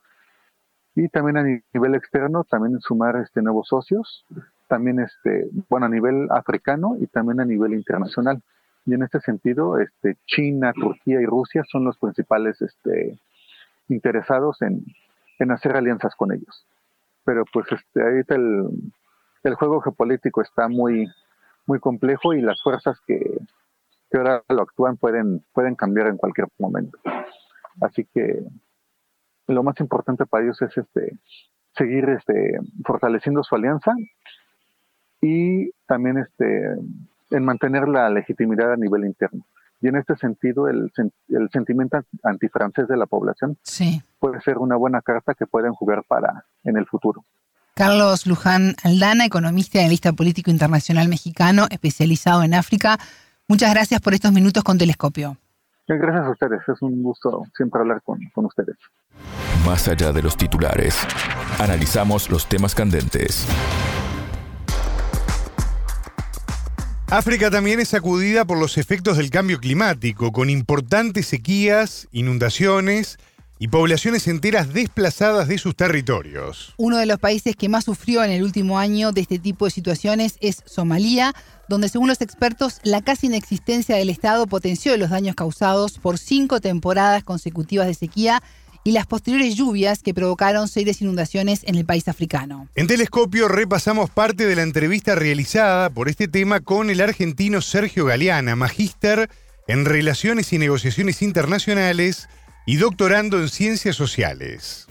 y 0.96 1.10
también 1.10 1.38
a 1.38 1.44
nivel 1.44 1.96
externo 1.96 2.46
también 2.46 2.80
sumar 2.80 3.18
este 3.18 3.42
nuevos 3.42 3.68
socios 3.68 4.26
también 4.68 5.00
este 5.00 5.50
bueno 5.70 5.86
a 5.86 5.90
nivel 5.90 6.28
africano 6.32 6.96
y 7.00 7.08
también 7.08 7.40
a 7.40 7.46
nivel 7.46 7.74
internacional. 7.74 8.42
Y 8.86 8.94
en 8.94 9.04
este 9.04 9.20
sentido 9.20 9.80
este 9.80 10.18
China 10.26 10.74
Turquía 10.74 11.22
y 11.22 11.26
Rusia 11.26 11.64
son 11.70 11.86
los 11.86 11.98
principales 11.98 12.62
este 12.62 13.20
interesados 13.90 14.62
en, 14.62 14.86
hacer 15.52 15.76
alianzas 15.76 16.16
con 16.16 16.32
ellos. 16.32 16.66
Pero 17.24 17.44
pues 17.52 17.68
este 17.72 18.02
ahorita 18.02 18.36
el, 18.36 18.70
el 19.44 19.56
juego 19.56 19.82
geopolítico 19.82 20.42
está 20.42 20.68
muy 20.68 21.08
muy 21.66 21.80
complejo 21.80 22.34
y 22.34 22.42
las 22.42 22.62
fuerzas 22.62 22.98
que, 23.06 23.20
que 24.10 24.18
ahora 24.18 24.44
lo 24.50 24.62
actúan 24.62 24.98
pueden 24.98 25.44
pueden 25.54 25.76
cambiar 25.76 26.08
en 26.08 26.18
cualquier 26.18 26.48
momento. 26.58 26.98
Así 27.82 28.06
que 28.14 28.42
lo 29.48 29.64
más 29.64 29.80
importante 29.80 30.26
para 30.26 30.44
ellos 30.44 30.62
es 30.62 30.78
este 30.78 31.20
seguir 31.76 32.10
este 32.10 32.60
fortaleciendo 32.84 33.44
su 33.44 33.56
alianza 33.56 33.94
y 35.22 35.72
también 35.88 36.18
este 36.18 36.76
en 37.32 37.44
mantener 37.44 37.88
la 37.88 38.10
legitimidad 38.10 38.74
a 38.74 38.78
nivel 38.78 39.06
interno. 39.06 39.46
Y 39.82 39.88
en 39.88 39.96
este 39.96 40.16
sentido, 40.16 40.68
el, 40.68 40.92
el 41.30 41.50
sentimiento 41.52 42.00
antifrancés 42.24 42.88
de 42.88 42.98
la 42.98 43.06
población 43.06 43.58
sí. 43.62 44.02
puede 44.20 44.42
ser 44.42 44.58
una 44.58 44.76
buena 44.76 45.02
carta 45.02 45.36
que 45.36 45.46
pueden 45.46 45.74
jugar 45.74 46.04
para 46.08 46.46
en 46.64 46.78
el 46.78 46.86
futuro. 46.88 47.24
Carlos 47.76 48.26
Luján 48.26 48.76
Aldana, 48.84 49.26
economista 49.26 49.78
y 49.78 49.82
analista 49.82 50.12
político 50.14 50.50
internacional 50.50 51.08
mexicano, 51.10 51.68
especializado 51.70 52.42
en 52.42 52.56
África. 52.56 52.98
Muchas 53.48 53.72
gracias 53.72 54.02
por 54.02 54.16
estos 54.16 54.32
minutos 54.32 54.64
con 54.64 54.80
Telescopio. 54.80 55.38
Gracias 55.88 56.26
a 56.26 56.32
ustedes, 56.32 56.60
es 56.68 56.82
un 56.82 57.04
gusto 57.04 57.46
siempre 57.56 57.80
hablar 57.80 58.02
con, 58.02 58.20
con 58.34 58.46
ustedes. 58.46 58.76
Más 59.64 59.88
allá 59.88 60.12
de 60.12 60.24
los 60.24 60.36
titulares, 60.36 60.98
analizamos 61.60 62.30
los 62.32 62.50
temas 62.50 62.74
candentes. 62.74 63.48
África 67.10 67.50
también 67.50 67.80
es 67.80 67.88
sacudida 67.88 68.44
por 68.44 68.58
los 68.58 68.78
efectos 68.78 69.16
del 69.16 69.30
cambio 69.30 69.62
climático, 69.62 70.34
con 70.34 70.50
importantes 70.50 71.28
sequías, 71.28 72.10
inundaciones 72.12 73.18
y 73.60 73.70
poblaciones 73.70 74.28
enteras 74.28 74.74
desplazadas 74.74 75.48
de 75.48 75.58
sus 75.58 75.74
territorios. 75.74 76.74
Uno 76.76 76.98
de 76.98 77.06
los 77.06 77.18
países 77.18 77.56
que 77.56 77.70
más 77.70 77.86
sufrió 77.86 78.26
en 78.26 78.32
el 78.32 78.44
último 78.44 78.78
año 78.78 79.14
de 79.14 79.22
este 79.22 79.40
tipo 79.40 79.64
de 79.64 79.72
situaciones 79.72 80.36
es 80.42 80.64
Somalia, 80.66 81.34
donde 81.70 81.88
según 81.88 82.10
los 82.10 82.20
expertos 82.20 82.82
la 82.84 83.02
casi 83.02 83.28
inexistencia 83.28 83.96
del 83.96 84.10
Estado 84.10 84.46
potenció 84.46 84.96
los 84.98 85.10
daños 85.10 85.36
causados 85.36 86.00
por 86.00 86.18
cinco 86.18 86.60
temporadas 86.60 87.24
consecutivas 87.24 87.88
de 87.88 87.94
sequía 87.94 88.44
y 88.88 88.94
las 88.94 89.06
posteriores 89.06 89.58
lluvias 89.58 90.02
que 90.02 90.14
provocaron 90.14 90.70
serias 90.70 91.02
inundaciones 91.02 91.66
en 91.66 91.76
el 91.76 91.84
país 91.84 92.08
africano. 92.08 92.70
En 92.74 92.88
Telescopio 92.88 93.50
repasamos 93.50 94.10
parte 94.10 94.46
de 94.46 94.56
la 94.56 94.62
entrevista 94.62 95.14
realizada 95.14 95.90
por 95.90 96.08
este 96.08 96.30
tema 96.30 96.62
con 96.62 96.90
el 96.90 97.02
argentino 97.02 97.60
Sergio 97.60 98.06
Galeana, 98.06 98.56
magíster 98.56 99.30
en 99.68 99.84
Relaciones 99.84 100.54
y 100.54 100.58
Negociaciones 100.58 101.22
Internacionales 101.22 102.30
y 102.66 102.78
doctorando 102.78 103.40
en 103.40 103.50
Ciencias 103.50 103.98
Sociales. 103.98 104.88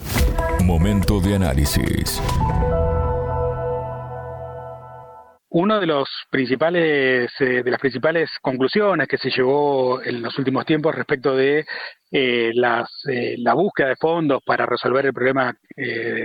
Momento 0.63 1.19
de 1.21 1.37
análisis. 1.37 2.21
Uno 5.49 5.81
de 5.81 5.87
los 5.87 6.07
principales 6.29 7.31
eh, 7.41 7.63
de 7.63 7.71
las 7.71 7.81
principales 7.81 8.29
conclusiones 8.43 9.09
que 9.09 9.17
se 9.17 9.31
llevó 9.31 10.03
en 10.03 10.21
los 10.21 10.37
últimos 10.39 10.67
tiempos 10.67 10.95
respecto 10.95 11.35
de 11.35 11.65
eh, 12.19 12.51
las, 12.55 12.89
eh, 13.11 13.35
la 13.37 13.53
búsqueda 13.53 13.89
de 13.89 13.97
fondos 13.97 14.43
para 14.43 14.65
resolver 14.65 15.05
el 15.05 15.13
problema, 15.13 15.55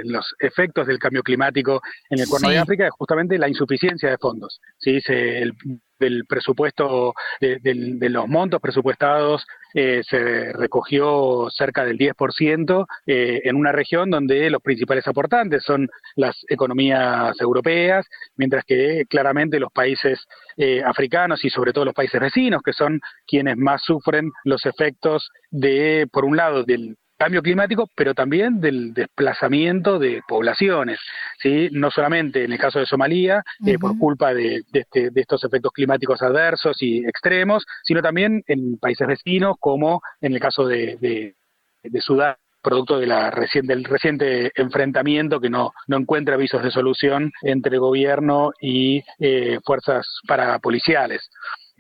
los 0.06 0.34
efectos 0.40 0.88
del 0.88 0.98
cambio 0.98 1.22
climático 1.22 1.82
en 2.10 2.22
el 2.22 2.30
Cuerno 2.30 2.48
de 2.48 2.60
África 2.60 2.88
es 2.88 2.94
justamente 2.98 3.38
la 3.38 3.50
insuficiencia 3.50 4.10
de 4.10 4.18
fondos. 4.18 4.62
¿sí? 4.78 5.02
Se, 5.02 5.40
el, 5.40 5.54
del 6.02 6.26
presupuesto, 6.26 7.14
de, 7.40 8.10
los 8.10 8.28
montos 8.28 8.60
presupuestados, 8.60 9.46
eh, 9.74 10.02
se 10.04 10.52
recogió 10.52 11.48
cerca 11.50 11.86
del 11.86 11.98
10% 11.98 12.86
eh, 13.06 13.42
en 13.46 13.56
una 13.56 13.72
región 13.72 14.10
donde 14.10 14.50
los 14.50 14.62
principales 14.62 15.08
aportantes 15.08 15.64
son 15.64 15.88
las 16.16 16.36
economías 16.50 17.40
europeas, 17.40 18.06
mientras 18.36 18.66
que 18.66 19.06
claramente 19.08 19.60
los 19.60 19.72
países 19.72 20.20
eh, 20.62 20.84
africanos 20.86 21.44
y 21.44 21.50
sobre 21.50 21.74
todo 21.74 21.86
los 21.86 21.96
países 21.96 22.22
vecinos, 22.22 22.62
que 22.64 22.72
son 22.72 23.00
quienes 23.26 23.58
más 23.58 23.82
sufren 23.84 24.32
los 24.44 24.64
efectos 24.68 25.32
de, 25.50 26.08
por 26.12 26.24
un 26.24 26.38
lado, 26.38 26.64
del 26.64 26.98
cambio 27.18 27.42
climático, 27.42 27.90
pero 27.96 28.14
también 28.14 28.62
del 28.62 28.94
desplazamiento 28.94 29.98
de 29.98 30.22
poblaciones, 30.28 31.00
¿sí? 31.40 31.70
no 31.72 31.90
solamente 31.90 32.44
en 32.44 32.52
el 32.52 32.60
caso 32.60 32.78
de 32.78 32.86
Somalia, 32.86 33.44
eh, 33.66 33.80
por 33.80 33.98
culpa 33.98 34.36
de, 34.36 34.62
este, 34.72 35.10
de, 35.10 35.22
estos 35.22 35.44
efectos 35.44 35.72
climáticos 35.72 36.22
adversos 36.22 36.78
y 36.82 37.06
extremos, 37.06 37.66
sino 37.84 38.04
también 38.04 38.44
en 38.46 38.78
países 38.78 39.08
vecinos, 39.08 39.56
como 39.60 40.02
en 40.20 40.34
el 40.34 40.40
caso 40.40 40.68
de, 40.68 41.36
de, 41.84 42.02
Sudán 42.02 42.36
producto 42.62 43.00
de 43.00 43.08
la 43.08 43.32
reciente, 43.32 43.74
del 43.74 43.84
reciente 43.84 44.52
enfrentamiento 44.56 45.40
que 45.40 45.50
no, 45.50 45.72
no 45.88 45.98
encuentra 45.98 46.38
visos 46.38 46.64
de 46.64 46.72
solución 46.72 47.32
entre 47.42 47.78
gobierno 47.78 48.52
y 48.60 49.04
eh, 49.20 49.60
fuerzas 49.66 50.06
parapoliciales 50.28 51.30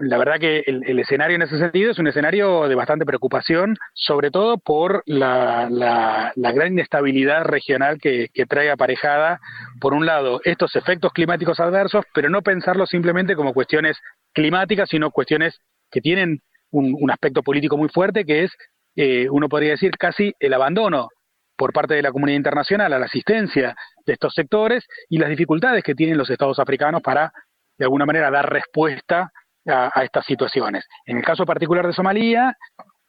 la 0.02 0.18
verdad 0.18 0.40
que 0.40 0.64
el, 0.66 1.00
escenario 1.00 1.36
en 1.36 1.44
ese 1.44 1.58
sentido 1.58 1.92
es 1.92 2.00
un 2.00 2.08
escenario 2.08 2.68
de 2.68 2.76
bastante 2.76 3.06
preocupación, 3.06 3.78
sobre 3.94 4.32
todo 4.32 4.58
por 4.58 5.04
la, 5.06 5.68
la, 5.70 6.52
gran 6.52 6.74
inestabilidad 6.74 7.44
regional 7.44 8.00
que, 8.00 8.30
trae 8.50 8.72
aparejada, 8.72 9.40
por 9.80 9.94
un 9.94 10.06
lado, 10.06 10.42
estos 10.44 10.76
efectos 10.76 11.14
climáticos 11.14 11.60
adversos, 11.60 12.04
pero 12.14 12.30
no 12.30 12.42
pensarlo 12.42 12.86
simplemente 12.86 13.36
como 13.36 13.54
cuestiones 13.54 13.98
climáticas, 14.34 14.90
sino 14.90 15.12
cuestiones 15.12 15.60
que 15.92 16.02
tienen 16.02 16.42
un, 16.72 17.12
aspecto 17.12 17.44
político 17.44 17.78
muy 17.78 17.90
fuerte, 17.90 18.26
que 18.26 18.44
es, 18.44 18.52
eh, 18.96 19.28
uno 19.30 19.50
podría 19.50 19.72
decir, 19.72 19.92
casi 19.98 20.34
el 20.40 20.54
abandono 20.54 21.10
por 21.56 21.74
parte 21.74 21.94
de 21.94 22.02
la 22.02 22.12
comunidad 22.12 22.38
internacional 22.38 22.92
a 22.92 23.00
la 23.00 23.06
asistencia 23.06 23.76
de 24.06 24.14
estos 24.14 24.34
sectores 24.34 24.86
y 25.10 25.18
las 25.18 25.30
dificultades 25.30 25.84
que 25.84 25.96
tienen 25.96 26.18
los 26.18 26.30
estados 26.30 26.60
africanos 26.60 27.02
para, 27.02 27.32
de 27.78 27.86
alguna 27.86 28.06
manera, 28.06 28.32
dar 28.32 28.52
respuesta 28.52 29.32
a, 29.68 30.04
estas 30.04 30.26
situaciones. 30.26 30.86
En 31.06 31.18
el 31.18 31.24
caso 31.24 31.46
particular 31.46 31.86
de 31.86 31.94
Somalia, 31.94 32.58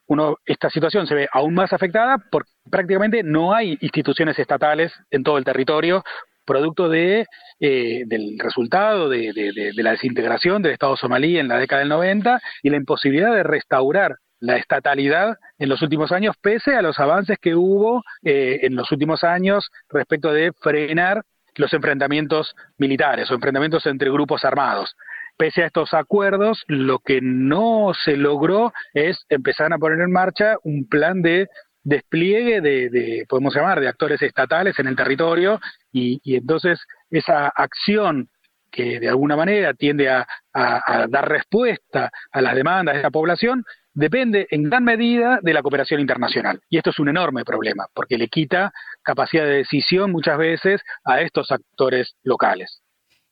uno, 0.06 0.36
esta 0.44 0.68
situación 0.68 1.06
se 1.06 1.14
ve 1.14 1.28
aún 1.32 1.54
más 1.54 1.72
afectada 1.72 2.18
porque 2.30 2.50
prácticamente 2.70 3.22
no 3.22 3.54
hay 3.54 3.78
instituciones 3.80 4.38
estatales 4.38 4.92
en 5.10 5.22
todo 5.22 5.38
el 5.38 5.44
territorio, 5.44 6.04
producto 6.44 6.88
de, 6.88 7.24
eh, 7.60 8.02
del 8.06 8.38
resultado 8.38 9.08
de, 9.08 9.32
de, 9.32 9.82
la 9.82 9.92
desintegración 9.92 10.60
del 10.60 10.72
Estado 10.72 10.96
somalí 10.96 11.38
en 11.38 11.48
la 11.48 11.56
década 11.56 11.80
del 11.80 11.88
90 11.88 12.40
y 12.62 12.70
la 12.70 12.76
imposibilidad 12.76 13.32
de 13.32 13.44
restaurar 13.44 14.16
la 14.42 14.56
estatalidad 14.56 15.38
en 15.58 15.68
los 15.68 15.82
últimos 15.82 16.10
años, 16.10 16.34
pese 16.42 16.74
a 16.74 16.82
los 16.82 16.98
avances 16.98 17.38
que 17.40 17.54
hubo 17.54 18.02
eh, 18.24 18.58
en 18.62 18.74
los 18.74 18.90
últimos 18.90 19.22
años 19.22 19.70
respecto 19.88 20.32
de 20.32 20.52
frenar 20.60 21.22
los 21.54 21.72
enfrentamientos 21.72 22.54
militares 22.76 23.30
o 23.30 23.34
enfrentamientos 23.34 23.86
entre 23.86 24.10
grupos 24.10 24.44
armados. 24.44 24.96
Pese 25.36 25.62
a 25.62 25.66
estos 25.66 25.94
acuerdos, 25.94 26.64
lo 26.66 26.98
que 26.98 27.20
no 27.22 27.92
se 28.04 28.16
logró 28.16 28.72
es 28.92 29.24
empezar 29.28 29.72
a 29.72 29.78
poner 29.78 30.00
en 30.00 30.10
marcha 30.10 30.56
un 30.64 30.88
plan 30.88 31.22
de 31.22 31.48
despliegue 31.84 32.60
de, 32.60 33.24
podemos 33.28 33.54
llamar, 33.54 33.80
de 33.80 33.88
actores 33.88 34.20
estatales 34.22 34.76
en 34.80 34.88
el 34.88 34.96
territorio 34.96 35.60
y, 35.92 36.20
entonces 36.36 36.80
esa 37.10 37.48
acción 37.48 38.28
que 38.72 38.98
de 38.98 39.08
alguna 39.08 39.36
manera 39.36 39.74
tiende 39.74 40.08
a, 40.08 40.26
dar 40.52 41.28
respuesta 41.28 42.10
a 42.32 42.40
las 42.40 42.54
demandas 42.54 42.96
de 42.96 43.02
la 43.02 43.10
población, 43.10 43.64
depende 43.94 44.46
en 44.50 44.64
gran 44.64 44.84
medida 44.84 45.38
de 45.42 45.52
la 45.52 45.62
cooperación 45.62 46.00
internacional. 46.00 46.60
Y 46.68 46.78
esto 46.78 46.90
es 46.90 46.98
un 46.98 47.08
enorme 47.08 47.44
problema, 47.44 47.86
porque 47.94 48.18
le 48.18 48.28
quita 48.28 48.72
capacidad 49.02 49.44
de 49.44 49.58
decisión 49.58 50.10
muchas 50.10 50.38
veces 50.38 50.80
a 51.04 51.20
estos 51.20 51.50
actores 51.50 52.14
locales. 52.22 52.82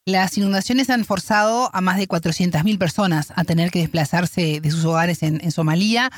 Las 0.06 0.36
inundaciones 0.38 0.90
han 0.90 1.04
forzado 1.04 1.70
a 1.74 1.80
más 1.80 1.98
de 1.98 2.08
400.000 2.08 2.78
personas 2.78 3.32
a 3.36 3.44
tener 3.44 3.70
que 3.70 3.80
desplazarse 3.80 4.60
de 4.60 4.70
sus 4.70 4.84
hogares 4.84 5.22
en, 5.22 5.50
Somalia. 5.50 6.10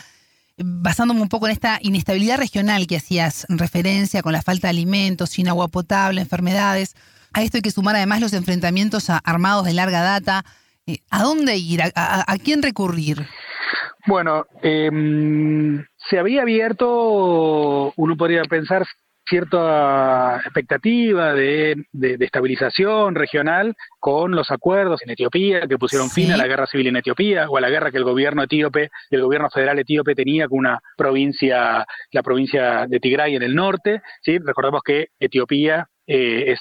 Basándome 0.56 1.20
un 1.20 1.28
poco 1.28 1.46
en 1.46 1.52
esta 1.52 1.78
inestabilidad 1.82 2.38
regional 2.38 2.86
que 2.86 2.96
hacías 2.96 3.46
referencia, 3.48 4.22
con 4.22 4.32
la 4.32 4.42
falta 4.42 4.68
de 4.68 4.70
alimentos, 4.70 5.30
sin 5.30 5.48
agua 5.48 5.68
potable, 5.68 6.20
enfermedades, 6.20 6.94
a 7.34 7.42
esto 7.42 7.56
hay 7.56 7.62
que 7.62 7.70
sumar 7.70 7.96
además 7.96 8.20
los 8.20 8.32
enfrentamientos 8.34 9.08
armados 9.08 9.64
de 9.64 9.72
larga 9.72 10.02
data. 10.02 10.44
Eh, 10.86 10.98
¿A 11.10 11.22
dónde 11.22 11.56
ir? 11.56 11.82
¿A, 11.82 12.36
quién 12.42 12.62
recurrir? 12.62 13.26
Bueno, 14.06 14.46
em, 14.62 15.84
se 15.96 16.18
había 16.18 16.42
abierto, 16.42 17.92
uno 17.96 18.16
podría 18.16 18.42
pensar 18.44 18.84
cierta 19.24 20.40
expectativa 20.44 21.32
de, 21.32 21.86
estabilización 21.92 23.14
regional 23.14 23.74
con 23.98 24.32
los 24.32 24.50
acuerdos 24.50 25.02
en 25.02 25.10
Etiopía 25.10 25.66
que 25.66 25.78
pusieron 25.78 26.10
fin 26.10 26.32
a 26.32 26.36
la 26.36 26.46
guerra 26.46 26.66
civil 26.66 26.88
en 26.88 26.96
Etiopía 26.96 27.48
o 27.48 27.56
a 27.56 27.60
la 27.60 27.70
guerra 27.70 27.90
que 27.90 27.98
el 27.98 28.04
gobierno 28.04 28.42
etíope, 28.42 28.90
el 29.10 29.22
gobierno 29.22 29.48
federal 29.48 29.78
etíope 29.78 30.14
tenía 30.14 30.48
con 30.48 30.58
una 30.58 30.80
provincia, 30.96 31.86
la 32.10 32.22
provincia 32.22 32.86
de 32.88 33.00
Tigray 33.00 33.36
en 33.36 33.42
el 33.42 33.54
norte. 33.54 34.02
¿sí? 34.22 34.38
Recordemos 34.38 34.82
que 34.82 35.08
Etiopía 35.18 35.88
eh, 36.14 36.52
es 36.52 36.60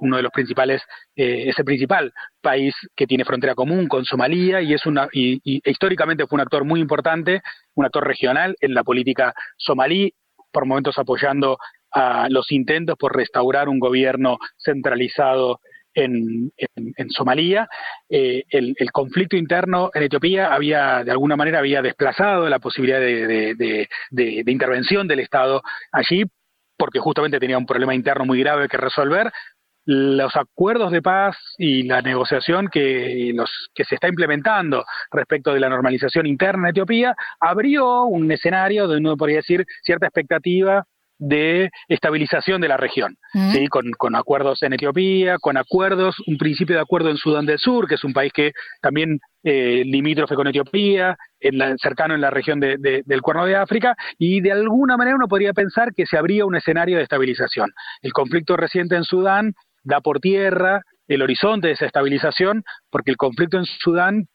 uno 0.00 0.16
de 0.16 0.22
los 0.22 0.32
principales, 0.32 0.80
eh, 1.14 1.52
el 1.54 1.64
principal 1.66 2.14
país 2.40 2.74
que 2.96 3.06
tiene 3.06 3.26
frontera 3.26 3.54
común 3.54 3.88
con 3.88 4.06
Somalia 4.06 4.62
y 4.62 4.72
es 4.72 4.86
una 4.86 5.06
y, 5.12 5.38
históricamente 5.70 6.26
fue 6.26 6.36
un 6.36 6.40
actor 6.40 6.64
muy 6.64 6.80
importante, 6.80 7.42
un 7.74 7.84
actor 7.84 8.06
regional 8.06 8.56
en 8.58 8.72
la 8.72 8.84
política 8.84 9.34
somalí, 9.58 10.14
por 10.50 10.64
momentos 10.64 10.96
apoyando 10.96 11.58
a 11.92 12.28
los 12.30 12.50
intentos 12.52 12.96
por 12.98 13.14
restaurar 13.14 13.68
un 13.68 13.80
gobierno 13.80 14.38
centralizado 14.56 15.60
en, 15.92 16.50
en, 16.56 17.10
Somalia. 17.10 17.68
Eh, 18.08 18.44
el, 18.48 18.74
conflicto 18.92 19.36
interno 19.36 19.90
en 19.92 20.04
Etiopía 20.04 20.54
había, 20.54 21.04
de 21.04 21.10
alguna 21.10 21.36
manera, 21.36 21.58
había 21.58 21.82
desplazado 21.82 22.48
la 22.48 22.60
posibilidad 22.60 23.00
de, 23.00 23.88
de 24.10 24.50
intervención 24.52 25.06
del 25.06 25.20
Estado 25.20 25.60
allí 25.92 26.24
porque 26.76 26.98
justamente 26.98 27.40
tenía 27.40 27.58
un 27.58 27.66
problema 27.66 27.94
interno 27.94 28.24
muy 28.24 28.40
grave 28.40 28.68
que 28.68 28.76
resolver. 28.76 29.32
Los 29.84 30.34
acuerdos 30.34 30.90
de 30.90 31.00
paz 31.00 31.36
y 31.58 31.84
la 31.84 32.02
negociación 32.02 32.68
que, 32.68 33.30
los, 33.34 33.70
que 33.72 33.84
se 33.84 33.94
está 33.94 34.08
implementando 34.08 34.84
respecto 35.12 35.54
de 35.54 35.60
la 35.60 35.68
normalización 35.68 36.26
interna 36.26 36.68
en 36.68 36.70
Etiopía 36.72 37.14
abrió 37.38 38.02
un 38.04 38.30
escenario 38.32 38.88
donde 38.88 39.08
uno 39.08 39.16
podría 39.16 39.36
decir 39.36 39.64
cierta 39.82 40.06
expectativa 40.06 40.84
de 41.18 41.70
estabilización 41.88 42.60
de 42.60 42.68
la 42.68 42.76
región, 42.76 43.16
¿sí? 43.52 43.68
con, 43.68 43.90
con, 43.92 44.14
acuerdos 44.14 44.62
en 44.62 44.74
Etiopía, 44.74 45.38
con 45.38 45.56
acuerdos, 45.56 46.16
un 46.26 46.36
principio 46.36 46.76
de 46.76 46.82
acuerdo 46.82 47.10
en 47.10 47.16
Sudán 47.16 47.46
del 47.46 47.58
Sur, 47.58 47.88
que 47.88 47.94
es 47.94 48.04
un 48.04 48.12
país 48.12 48.32
que 48.32 48.52
también 48.82 49.20
eh, 49.42 49.82
limítrofe 49.84 50.34
con 50.34 50.46
Etiopía, 50.46 51.16
en 51.40 51.58
la, 51.58 51.76
cercano 51.78 52.14
en 52.14 52.20
la 52.20 52.30
región 52.30 52.60
de, 52.60 53.02
del 53.04 53.22
Cuerno 53.22 53.46
de 53.46 53.56
África, 53.56 53.94
y 54.18 54.40
de 54.40 54.52
alguna 54.52 54.96
manera 54.96 55.16
uno 55.16 55.28
podría 55.28 55.52
pensar 55.52 55.92
que 55.94 56.06
se 56.06 56.18
abría 56.18 56.44
un 56.44 56.56
escenario 56.56 56.96
de 56.96 57.04
estabilización. 57.04 57.70
El 58.02 58.12
conflicto 58.12 58.56
reciente 58.56 58.96
en 58.96 59.04
Sudán 59.04 59.54
da 59.84 60.00
por 60.00 60.20
tierra 60.20 60.82
el 61.08 61.22
horizonte 61.22 61.68
de 61.68 61.74
esa 61.74 61.86
estabilización, 61.86 62.64
porque 62.90 63.12
el 63.12 63.16
conflicto 63.16 63.58
en 63.58 63.64
Sudán 63.64 64.26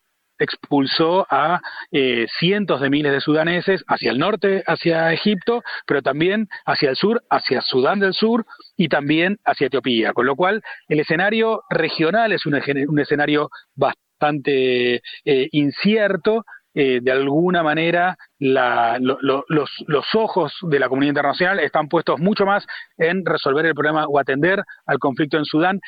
expulsó 0.41 1.27
a 1.29 1.61
eh, 1.91 2.25
cientos 2.39 2.81
de 2.81 2.89
miles 2.89 3.11
de 3.11 3.21
sudaneses 3.21 3.83
hacia 3.87 4.11
el 4.11 4.19
norte, 4.19 4.63
hacia 4.65 5.13
Egipto, 5.13 5.63
pero 5.85 6.01
también 6.01 6.47
hacia 6.65 6.89
el 6.89 6.95
sur, 6.95 7.23
hacia 7.29 7.61
Sudán 7.61 7.99
del 7.99 8.13
Sur 8.13 8.45
y 8.75 8.87
también 8.87 9.37
hacia 9.45 9.67
Etiopía. 9.67 10.13
Con 10.13 10.25
lo 10.25 10.35
cual, 10.35 10.61
el 10.87 10.99
escenario 10.99 11.63
regional 11.69 12.31
es 12.31 12.45
un, 12.45 12.55
escenario 12.99 13.49
bastante 13.75 15.01
eh, 15.25 15.47
incierto. 15.51 16.43
Eh, 16.73 17.01
de 17.01 17.11
alguna 17.11 17.63
manera 17.63 18.15
los, 18.39 19.43
los, 19.49 20.05
ojos 20.15 20.53
de 20.61 20.79
la 20.79 20.87
comunidad 20.87 21.09
internacional 21.09 21.59
están 21.59 21.89
puestos 21.89 22.17
mucho 22.17 22.45
más 22.45 22.65
en 22.97 23.25
resolver 23.25 23.65
el 23.65 23.73
problema 23.73 24.05
o 24.07 24.17
atender 24.17 24.63
al 24.85 24.97
conflicto 24.97 25.37
en 25.37 25.43
Sudán 25.43 25.81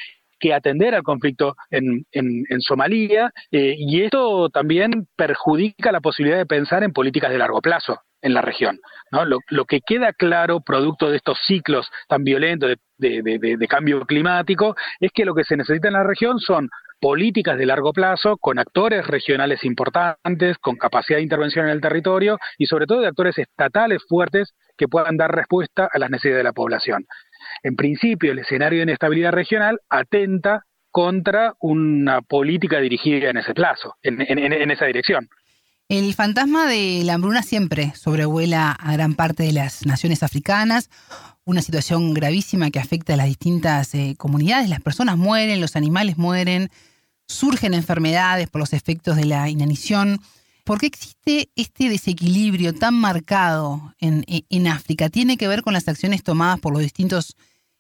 que 0.43 0.53
atender 0.53 0.93
al 0.93 1.03
conflicto 1.03 1.56
en, 1.71 2.06
en, 2.12 2.60
Somalia 2.60 3.32
eh, 3.49 3.75
y 3.77 4.01
esto 4.01 4.49
también 4.49 5.08
perjudica 5.15 5.93
la 5.93 6.01
posibilidad 6.01 6.38
de 6.38 6.45
pensar 6.45 6.84
en 6.84 6.91
políticas 6.91 7.32
de 7.32 7.38
largo 7.38 7.62
plazo 7.62 8.01
en 8.21 8.34
la 8.34 8.41
región. 8.41 8.77
Lo, 9.12 9.63
que 9.63 9.79
queda 9.79 10.12
claro, 10.12 10.60
producto 10.60 11.10
de 11.10 11.15
estos 11.15 11.39
ciclos 11.47 11.89
tan 12.10 12.25
violentos 12.25 12.75
de, 12.97 13.67
cambio 13.69 14.06
climático, 14.06 14.75
es 14.99 15.12
que 15.13 15.23
lo 15.23 15.34
que 15.34 15.45
se 15.45 15.56
necesita 15.56 15.88
en 15.88 15.93
la 15.93 16.03
región 16.03 16.39
son 16.39 16.69
políticas 16.99 17.58
de 17.58 17.65
largo 17.65 17.93
plazo 17.93 18.36
con 18.36 18.60
actores 18.60 19.08
regionales 19.08 19.63
importantes, 19.63 20.58
con 20.58 20.75
capacidad 20.75 21.19
de 21.19 21.23
intervención 21.23 21.67
en 21.67 21.71
el 21.71 21.82
territorio 21.82 22.38
y 22.58 22.65
sobre 22.65 22.86
todo 22.86 22.99
de 22.99 23.08
actores 23.08 23.38
estatales 23.38 24.01
fuertes 24.10 24.53
que 24.77 24.89
puedan 24.89 25.15
dar 25.15 25.34
respuesta 25.34 25.88
a 25.89 25.99
las 25.99 26.10
necesidades 26.10 26.39
de 26.39 26.49
la 26.49 26.53
población 26.53 27.06
en 27.63 27.75
principio 27.75 28.32
el 28.32 28.39
escenario 28.39 28.79
de 28.79 28.84
inestabilidad 28.84 29.32
regional 29.32 29.79
atenta 29.89 30.65
contra 30.91 31.56
una 31.60 32.21
política 32.21 32.79
dirigida 32.79 33.32
en 33.32 33.38
ese 33.38 33.53
plazo, 33.53 33.95
en, 34.03 34.21
esa 34.71 34.86
dirección. 34.86 35.27
El 35.89 36.13
fantasma 36.13 36.67
de 36.67 37.01
la 37.03 37.15
hambruna 37.15 37.41
siempre 37.41 37.93
sobrevuela 37.95 38.71
a 38.71 38.93
gran 38.93 39.15
parte 39.15 39.43
de 39.43 39.53
las 39.53 39.86
naciones 39.88 40.21
africanas, 40.21 40.89
una 41.45 41.62
situación 41.62 42.13
gravísima 42.13 42.69
que 42.69 42.79
afecta 42.79 43.15
a 43.15 43.17
las 43.17 43.25
distintas 43.25 43.93
eh, 43.95 44.15
comunidades. 44.17 44.69
Las 44.69 44.82
personas 44.82 45.17
mueren, 45.17 45.62
los 45.62 45.75
animales 45.75 46.17
mueren, 46.17 46.69
surgen 47.27 47.73
enfermedades 47.73 48.47
por 48.47 48.60
los 48.62 48.73
efectos 48.73 49.15
de 49.15 49.25
la 49.25 49.49
inanición. 49.49 50.19
¿Por 50.63 50.80
qué 50.80 50.88
existe 50.88 51.49
este 51.56 51.89
desequilibrio 51.89 52.73
tan 52.73 52.93
marcado 52.93 53.93
en, 53.99 54.23
en 54.28 54.67
África? 54.67 55.10
¿Tiene 55.10 55.38
que 55.38 55.47
ver 55.47 55.62
con 55.62 55.73
las 55.73 55.88
acciones 55.88 56.23
tomadas 56.23 56.60
por 56.60 56.71
los 56.71 56.82
distintos 56.82 57.36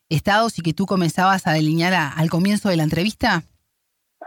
estados 0.09 0.59
y 0.59 0.61
que 0.61 0.73
tú 0.73 0.85
comenzabas 0.85 1.47
a 1.47 1.53
delinear 1.53 1.93
al 2.15 2.29
comienzo 2.29 2.69
de 2.69 2.77
la 2.77 2.83
entrevista? 2.83 3.43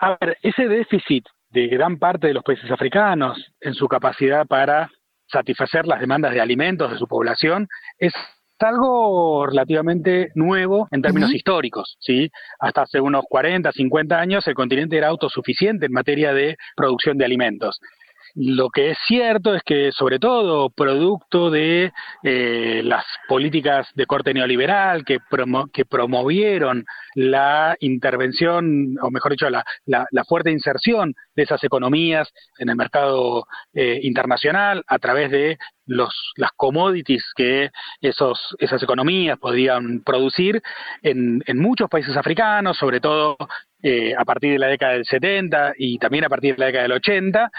A 0.00 0.16
ver, 0.20 0.38
ese 0.42 0.68
déficit 0.68 1.24
de 1.50 1.68
gran 1.68 1.98
parte 1.98 2.28
de 2.28 2.34
los 2.34 2.42
países 2.42 2.70
africanos 2.70 3.38
en 3.60 3.74
su 3.74 3.88
capacidad 3.88 4.46
para 4.46 4.90
satisfacer 5.26 5.86
las 5.86 6.00
demandas 6.00 6.32
de 6.32 6.40
alimentos 6.40 6.90
de 6.90 6.98
su 6.98 7.06
población 7.06 7.68
es 7.98 8.12
algo 8.58 9.46
relativamente 9.46 10.30
nuevo 10.34 10.88
en 10.90 11.02
términos 11.02 11.32
históricos, 11.34 11.96
¿sí? 12.00 12.30
Hasta 12.58 12.82
hace 12.82 13.00
unos 13.00 13.24
40, 13.28 13.70
50 13.70 14.18
años 14.18 14.46
el 14.46 14.54
continente 14.54 14.96
era 14.96 15.08
autosuficiente 15.08 15.86
en 15.86 15.92
materia 15.92 16.32
de 16.32 16.56
producción 16.74 17.18
de 17.18 17.26
alimentos. 17.26 17.78
Lo 18.38 18.68
que 18.68 18.90
es 18.90 18.98
cierto 19.06 19.54
es 19.54 19.62
que, 19.62 19.92
sobre 19.92 20.18
todo, 20.18 20.68
producto 20.68 21.50
de 21.50 21.90
eh, 22.22 22.82
las 22.84 23.02
políticas 23.28 23.88
de 23.94 24.04
corte 24.04 24.34
neoliberal 24.34 25.06
que, 25.06 25.20
que 25.72 25.86
promovieron 25.86 26.84
la 27.14 27.76
intervención, 27.80 28.96
o 29.00 29.10
mejor 29.10 29.32
dicho, 29.32 29.48
la, 29.48 29.64
fuerte 30.28 30.50
inserción 30.50 31.14
de 31.34 31.44
esas 31.44 31.64
economías 31.64 32.28
en 32.58 32.68
el 32.68 32.76
mercado 32.76 33.46
eh, 33.72 34.00
internacional 34.02 34.84
a 34.86 34.98
través 34.98 35.30
de 35.30 35.56
los, 35.86 36.32
las 36.36 36.50
commodities 36.56 37.24
que 37.34 37.70
esos, 38.02 38.54
esas 38.58 38.82
economías 38.82 39.38
podían 39.38 40.02
producir 40.04 40.60
en, 41.02 41.42
en 41.46 41.58
muchos 41.58 41.88
países 41.88 42.14
africanos, 42.18 42.76
sobre 42.76 43.00
todo 43.00 43.38
eh, 43.82 44.14
a 44.18 44.24
partir 44.24 44.52
de 44.52 44.58
la 44.58 44.66
década 44.66 44.94
del 44.94 45.04
70 45.04 45.74
y 45.78 45.98
también 45.98 46.24
a 46.24 46.28
partir 46.28 46.56
de 46.56 46.60
la 46.60 46.66
década 46.66 46.82
del 46.82 46.92
80, 46.92 47.50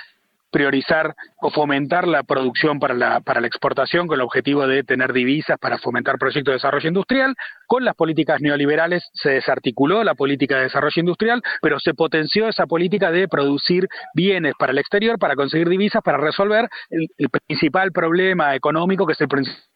priorizar 0.52 1.16
o 1.42 1.50
fomentar 1.50 2.08
la 2.08 2.24
producción 2.24 2.80
para 2.80 2.94
la, 2.94 3.20
para 3.22 3.42
la 3.42 3.48
exportación 3.48 4.08
con 4.08 4.16
el 4.16 4.22
objetivo 4.22 4.66
de 4.68 4.84
tener 4.84 5.14
divisas 5.14 5.58
para 5.60 5.78
fomentar 5.78 6.18
proyectos 6.18 6.52
de 6.52 6.54
desarrollo 6.54 6.88
industrial. 6.88 7.36
Con 7.68 7.84
las 7.84 7.96
políticas 7.96 8.42
neoliberales 8.42 9.10
se 9.14 9.32
desarticuló 9.32 10.04
la 10.04 10.16
política 10.16 10.58
de 10.58 10.64
desarrollo 10.64 11.00
industrial, 11.00 11.42
pero 11.62 11.80
se 11.80 11.94
potenció 11.94 12.48
esa 12.48 12.66
política 12.66 13.12
de 13.12 13.28
producir 13.28 13.88
bienes 14.14 14.54
para 14.58 14.72
el 14.72 14.78
exterior 14.78 15.20
para 15.20 15.36
conseguir 15.36 15.70
divisas 15.70 16.02
para 16.02 16.18
resolver 16.18 16.70
el, 16.90 17.10
principal 17.48 17.92
problema 17.92 18.56
económico 18.56 19.06
que 19.06 19.14
es 19.14 19.22
el, 19.22 19.28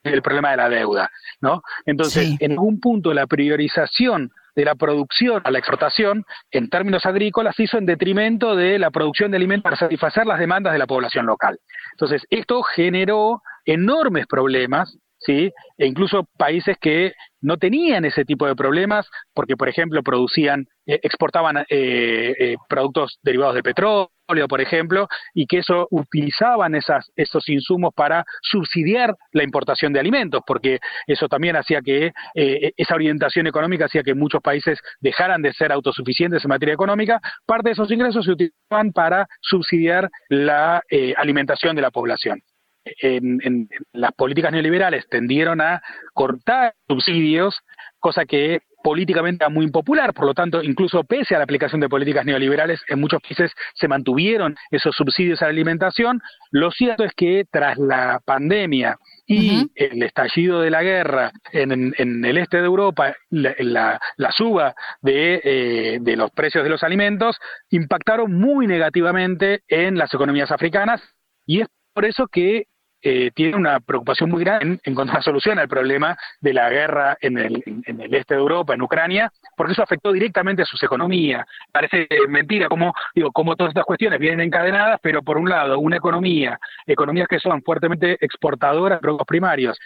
el, 0.03 0.21
problema 0.21 0.51
de 0.51 0.57
la 0.57 0.69
deuda. 0.69 1.09
¿no? 1.41 1.61
Entonces, 1.85 2.37
en 2.39 2.51
algún 2.51 2.79
punto 2.79 3.13
la 3.13 3.27
priorización 3.27 4.31
de 4.55 4.65
la 4.65 4.75
producción 4.75 5.41
a 5.43 5.51
la 5.51 5.59
exportación 5.59 6.23
en 6.51 6.69
términos 6.69 7.05
agrícolas 7.05 7.59
hizo 7.59 7.77
en 7.77 7.85
detrimento 7.85 8.55
de 8.55 8.79
la 8.79 8.91
producción 8.91 9.31
de 9.31 9.37
alimentos 9.37 9.63
para 9.63 9.77
satisfacer 9.77 10.25
las 10.25 10.39
demandas 10.39 10.73
de 10.73 10.79
la 10.79 10.87
población 10.87 11.25
local. 11.25 11.57
Entonces, 11.93 12.25
esto 12.29 12.61
generó 12.63 13.41
enormes 13.65 14.27
problemas 14.27 14.97
¿sí? 15.25 15.51
E 15.77 15.85
incluso 15.85 16.27
países 16.37 16.77
que 16.79 17.13
no 17.41 17.57
tenían 17.57 18.05
ese 18.05 18.23
tipo 18.23 18.45
de 18.45 18.55
problemas 18.55 19.09
porque, 19.33 19.57
por 19.57 19.67
ejemplo, 19.67 20.03
producían, 20.03 20.67
eh, 20.85 20.99
exportaban 21.03 21.57
eh, 21.57 21.65
eh, 21.69 22.55
productos 22.69 23.17
derivados 23.23 23.55
de 23.55 23.63
petróleo, 23.63 24.47
por 24.47 24.61
ejemplo, 24.61 25.07
y 25.33 25.45
que 25.47 25.59
eso 25.59 25.87
utilizaban 25.89 26.75
esas, 26.75 27.11
esos 27.15 27.49
insumos 27.49 27.93
para 27.95 28.23
subsidiar 28.41 29.15
la 29.33 29.43
importación 29.43 29.91
de 29.91 29.99
alimentos, 29.99 30.41
porque 30.45 30.79
eso 31.07 31.27
también 31.27 31.55
hacía 31.55 31.81
que 31.81 32.11
esa 32.33 32.95
orientación 32.95 33.47
económica 33.47 33.85
hacía 33.85 34.03
que 34.03 34.15
muchos 34.15 34.41
países 34.41 34.79
dejaran 35.01 35.41
de 35.41 35.51
ser 35.53 35.71
autosuficientes 35.71 36.45
en 36.45 36.49
materia 36.49 36.73
económica. 36.73 37.19
Parte 37.45 37.69
de 37.69 37.73
esos 37.73 37.91
ingresos 37.91 38.23
se 38.23 38.31
utilizaban 38.31 38.93
para 38.93 39.27
subsidiar 39.41 40.09
la 40.29 40.81
alimentación 41.17 41.75
de 41.75 41.81
la 41.81 41.91
población 41.91 42.41
en, 42.85 43.69
las 43.93 44.11
políticas 44.13 44.51
neoliberales 44.51 45.07
tendieron 45.09 45.61
a 45.61 45.81
cortar 46.13 46.73
subsidios, 46.87 47.59
cosa 47.99 48.25
que 48.25 48.61
políticamente 48.83 49.47
muy 49.49 49.65
impopular, 49.65 50.11
por 50.13 50.25
lo 50.25 50.33
tanto, 50.33 50.63
incluso 50.63 51.03
pese 51.03 51.35
a 51.35 51.37
la 51.37 51.43
aplicación 51.43 51.81
de 51.81 51.89
políticas 51.89 52.25
neoliberales, 52.25 52.81
en 52.87 52.99
muchos 52.99 53.21
países 53.21 53.51
se 53.75 53.87
mantuvieron 53.87 54.55
esos 54.71 54.95
subsidios 54.95 55.41
a 55.41 55.45
la 55.45 55.51
alimentación. 55.51 56.19
Lo 56.49 56.71
cierto 56.71 57.03
es 57.03 57.13
que 57.13 57.45
tras 57.51 57.77
la 57.77 58.19
pandemia 58.25 58.97
y 59.27 59.69
el 59.75 60.01
estallido 60.01 60.61
de 60.61 60.71
la 60.71 60.81
guerra 60.81 61.31
en, 61.51 61.93
el 61.99 62.37
este 62.37 62.57
de 62.57 62.65
Europa, 62.65 63.15
la, 63.29 63.99
suba 64.35 64.73
de, 65.01 65.41
eh, 65.43 65.97
de 66.01 66.15
los 66.15 66.31
precios 66.31 66.63
de 66.63 66.69
los 66.69 66.83
alimentos, 66.83 67.37
impactaron 67.69 68.33
muy 68.33 68.65
negativamente 68.65 69.61
en 69.67 69.97
las 69.97 70.13
economías 70.13 70.51
africanas. 70.51 71.01
Y 71.45 71.61
es 71.61 71.67
por 71.93 72.05
eso 72.05 72.27
que 72.27 72.65
eh, 73.01 73.31
tiene 73.33 73.55
una 73.57 73.79
preocupación 73.79 74.29
muy 74.29 74.43
grande 74.43 74.65
en 74.83 74.91
encontrar 74.91 75.23
solución 75.23 75.59
al 75.59 75.67
problema 75.67 76.17
de 76.39 76.53
la 76.53 76.69
guerra 76.69 77.17
en 77.19 77.37
el, 77.37 77.63
en 77.65 78.01
el 78.01 78.13
este 78.13 78.35
de 78.35 78.39
Europa, 78.39 78.73
en 78.73 78.81
Ucrania, 78.81 79.31
porque 79.55 79.73
eso 79.73 79.83
afectó 79.83 80.11
directamente 80.11 80.61
a 80.61 80.65
sus 80.65 80.81
economías. 80.83 81.45
Parece 81.71 82.07
mentira 82.29 82.67
como 82.67 82.93
digo, 83.15 83.31
como 83.31 83.55
todas 83.55 83.71
estas 83.71 83.85
cuestiones 83.85 84.19
vienen 84.19 84.41
encadenadas, 84.41 84.99
pero 85.01 85.21
por 85.23 85.37
un 85.37 85.49
lado, 85.49 85.79
una 85.79 85.97
economía, 85.97 86.59
economías 86.85 87.27
que 87.27 87.39
son 87.39 87.61
fuertemente 87.63 88.17
exportadoras 88.23 88.99
de 88.99 89.01
productos 89.01 89.27
primarios, 89.27 89.77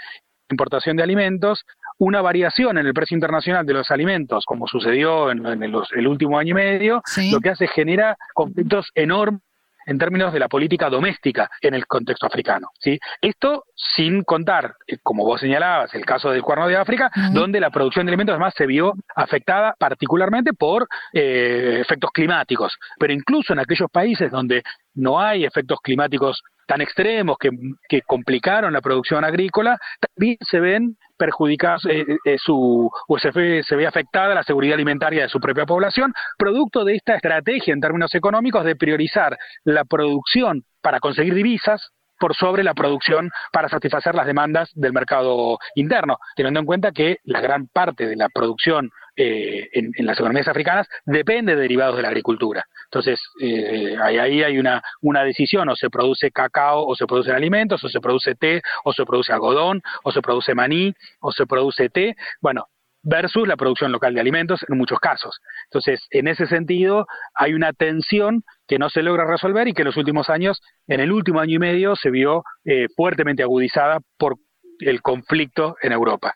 importación 0.50 0.98
de 0.98 1.04
alimentos, 1.04 1.66
una 1.98 2.22
variación 2.22 2.78
en 2.78 2.86
el 2.86 2.94
precio 2.94 3.16
internacional 3.16 3.66
de 3.66 3.74
los 3.74 3.90
alimentos, 3.92 4.46
como 4.46 4.68
sucedió 4.68 5.32
en, 5.32 5.46
el 5.46 6.08
último 6.08 6.38
año 6.38 6.52
y 6.52 6.54
medio, 6.54 7.02
lo 7.32 7.40
que 7.40 7.50
hace 7.50 7.68
genera 7.68 8.18
conflictos 8.34 8.92
enormes 8.94 9.42
en 9.86 9.98
términos 9.98 10.34
de 10.34 10.40
la 10.40 10.48
política 10.48 10.90
doméstica 10.90 11.50
en 11.62 11.74
el 11.74 11.86
contexto 11.86 12.26
africano. 12.26 12.70
¿sí? 12.80 13.00
Esto 13.22 13.66
sin 13.76 14.24
contar, 14.24 14.76
eh, 14.88 14.98
como 15.02 15.26
vos 15.26 15.42
señalabas, 15.42 15.94
el 15.94 16.06
caso 16.06 16.32
del 16.32 16.42
Cuerno 16.42 16.68
de 16.68 16.78
África, 16.78 17.12
donde 17.34 17.60
la 17.60 17.70
producción 17.70 18.06
de 18.06 18.12
alimentos 18.12 18.34
además 18.34 18.54
se 18.58 18.66
vio 18.66 18.94
afectada 19.16 19.76
particularmente 19.78 20.54
por 20.54 20.88
eh, 21.14 21.80
efectos 21.82 22.12
climáticos. 22.12 22.74
Pero 23.00 23.14
incluso 23.14 23.54
en 23.54 23.60
aquellos 23.60 23.90
países 23.92 24.32
donde 24.32 24.64
no 24.96 25.20
hay 25.20 25.46
efectos 25.46 25.80
climáticos 25.82 26.42
tan 26.66 26.82
extremos 26.82 27.38
que, 27.40 28.02
complicaron 28.06 28.74
la 28.74 28.82
producción 28.82 29.24
agrícola, 29.24 29.78
también 30.00 30.38
se 30.42 30.60
ven 30.60 30.98
perjudicados 31.18 31.86
eh, 31.86 32.06
eh, 32.26 32.38
su, 32.38 32.92
o 33.08 33.20
se 33.20 33.32
ve 33.32 33.88
afectada 33.88 34.36
la 34.36 34.44
seguridad 34.44 34.76
alimentaria 34.76 35.24
de 35.24 35.30
su 35.30 35.40
propia 35.40 35.66
población, 35.66 36.14
producto 36.38 36.84
de 36.84 36.96
esta 36.96 37.16
estrategia 37.16 37.74
en 37.74 37.82
términos 37.82 38.14
económicos 38.16 38.66
de 38.66 38.76
priorizar 38.76 39.38
la 39.64 39.86
producción 39.86 40.64
para 40.82 41.00
conseguir 41.00 41.34
divisas 41.34 41.92
por 42.20 42.36
sobre 42.36 42.64
la 42.64 42.74
producción 42.74 43.30
para 43.52 43.70
satisfacer 43.70 44.16
las 44.16 44.26
demandas 44.26 44.72
del 44.74 44.94
mercado 44.94 45.58
interno, 45.76 46.18
teniendo 46.36 46.60
en 46.60 46.66
cuenta 46.66 46.92
que 46.92 47.18
la 47.24 47.42
gran 47.42 47.68
parte 47.68 48.08
de 48.08 48.16
la 48.16 48.30
producción 48.30 48.90
eh, 49.16 49.70
en, 49.72 50.06
las 50.06 50.18
economías 50.18 50.48
africanas 50.48 50.88
depende 51.06 51.56
de 51.56 51.62
derivados 51.62 51.96
de 51.96 52.02
la 52.02 52.10
agricultura. 52.10 52.66
Entonces, 52.86 53.20
eh, 53.42 53.96
ahí, 54.02 54.42
hay 54.44 54.58
una, 54.58 54.82
una 55.02 55.24
decisión, 55.24 55.70
o 55.70 55.76
se 55.76 55.90
produce 55.90 56.32
cacao, 56.32 56.86
o 56.86 56.96
se 56.96 57.06
producen 57.06 57.36
alimentos, 57.36 57.84
o 57.84 57.90
se 57.90 58.00
produce 58.00 58.36
té, 58.36 58.62
o 58.84 58.94
se 58.94 59.06
produce 59.06 59.34
algodón, 59.34 59.82
o 60.04 60.12
se 60.12 60.22
produce 60.22 60.54
maní, 60.54 60.94
o 61.20 61.32
se 61.32 61.46
produce 61.46 61.90
té. 61.90 62.16
Bueno, 62.42 62.68
versus 63.06 63.48
la 63.48 63.56
producción 63.56 63.92
local 63.92 64.14
de 64.14 64.22
alimentos 64.22 64.66
en 64.68 64.78
muchos 64.78 65.00
casos. 65.00 65.40
Entonces, 65.66 66.06
en 66.10 66.28
ese 66.28 66.48
sentido, 66.48 67.08
hay 67.36 67.54
una 67.54 67.72
tensión 67.72 68.44
que 68.68 68.80
no 68.80 68.90
se 68.90 69.04
logra 69.04 69.26
resolver 69.26 69.68
y 69.68 69.74
que 69.74 69.84
en 69.84 69.88
los 69.88 69.98
últimos 69.98 70.30
años, 70.30 70.62
en 70.88 71.00
el 71.00 71.12
último 71.12 71.40
año 71.40 71.56
y 71.56 71.60
medio, 71.60 71.96
se 71.96 72.10
vio 72.10 72.44
eh, 72.66 72.88
fuertemente 72.96 73.44
agudizada 73.44 74.00
por 74.18 74.36
el 74.80 75.02
conflicto 75.02 75.78
en 75.82 75.94
Europa. 75.94 76.34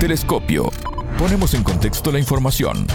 Telescopio. 0.00 0.70
Ponemos 1.20 1.52
en 1.52 1.62
contexto 1.62 2.10
la 2.10 2.18
información. 2.18 2.86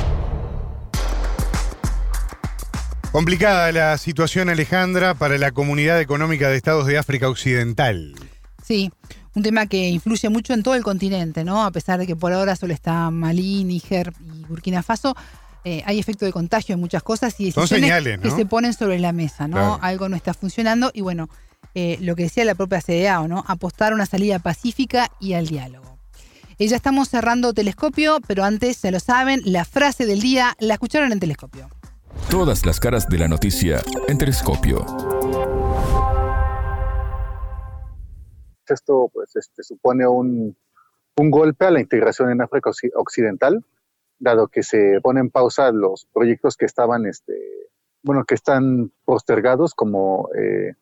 Complicada 3.12 3.72
la 3.72 3.96
situación, 4.00 4.50
Alejandra, 4.50 5.14
para 5.14 5.38
la 5.38 5.52
Comunidad 5.52 6.02
Económica 6.02 6.50
de 6.50 6.58
Estados 6.58 6.88
de 6.88 6.98
África 6.98 7.30
Occidental. 7.30 8.16
Sí, 8.64 8.92
un 9.36 9.44
tema 9.44 9.68
que 9.68 9.90
influye 9.90 10.28
mucho 10.30 10.56
en 10.56 10.64
todo 10.64 10.74
el 10.74 10.82
continente, 10.82 11.44
¿no? 11.44 11.64
A 11.64 11.70
pesar 11.70 12.00
de 12.00 12.08
que 12.08 12.16
por 12.16 12.34
ahora 12.34 12.56
solo 12.56 12.74
está 12.74 13.12
Malí, 13.12 13.64
Níger 13.64 14.12
y 14.20 14.44
Burkina 14.46 14.82
Faso, 14.82 15.16
eh, 15.64 15.84
hay 15.86 16.00
efecto 16.00 16.26
de 16.26 16.32
contagio 16.32 16.74
en 16.74 16.80
muchas 16.80 17.04
cosas 17.04 17.40
y 17.40 17.52
decisiones 17.52 18.20
que 18.24 18.32
se 18.32 18.48
ponen 18.48 18.74
sobre 18.74 18.98
la 18.98 19.12
mesa, 19.12 19.48
¿no? 19.48 19.78
Algo 19.84 20.10
no 20.10 20.16
está 20.16 20.34
funcionando 20.34 20.90
y 20.96 21.02
bueno, 21.02 21.30
eh, 21.76 22.00
lo 22.02 22.16
que 22.16 22.24
decía 22.24 22.44
la 22.44 22.56
propia 22.56 22.82
CDAO, 22.82 23.28
¿no? 23.28 23.46
Apostar 23.48 23.92
a 23.92 23.96
una 23.96 24.08
salida 24.08 24.40
pacífica 24.40 25.12
y 25.20 25.34
al 25.34 25.46
diálogo. 25.46 25.95
Eh, 26.58 26.68
ya 26.68 26.78
estamos 26.78 27.10
cerrando 27.10 27.54
telescopio, 27.54 28.20
pero 28.28 28.46
antes, 28.46 28.78
se 28.78 28.90
lo 28.90 29.02
saben, 29.02 29.42
la 29.44 29.66
frase 29.66 30.06
del 30.06 30.22
día 30.22 30.56
la 30.60 30.76
escucharon 30.76 31.12
en 31.12 31.20
telescopio. 31.20 31.68
Todas 32.30 32.66
las 32.66 32.80
caras 32.80 33.10
de 33.10 33.18
la 33.18 33.28
noticia 33.28 33.82
en 34.08 34.18
telescopio. 34.18 34.86
Esto 38.68 39.10
pues, 39.14 39.36
este, 39.36 39.64
supone 39.64 40.08
un, 40.08 40.56
golpe 41.18 41.66
a 41.66 41.72
la 41.72 41.82
integración 41.82 42.32
en 42.32 42.42
África 42.42 42.72
Occidental, 42.96 43.64
dado 44.18 44.48
que 44.48 44.64
se 44.64 45.02
ponen 45.04 45.26
en 45.26 45.30
pausa 45.32 45.72
los 45.74 46.08
proyectos 46.14 46.56
que 46.56 46.66
estaban, 46.66 47.06
este, 47.06 47.34
bueno, 48.02 48.24
que 48.24 48.36
están 48.36 48.94
postergados, 49.04 49.74
como 49.74 50.30
eh, 50.38 50.76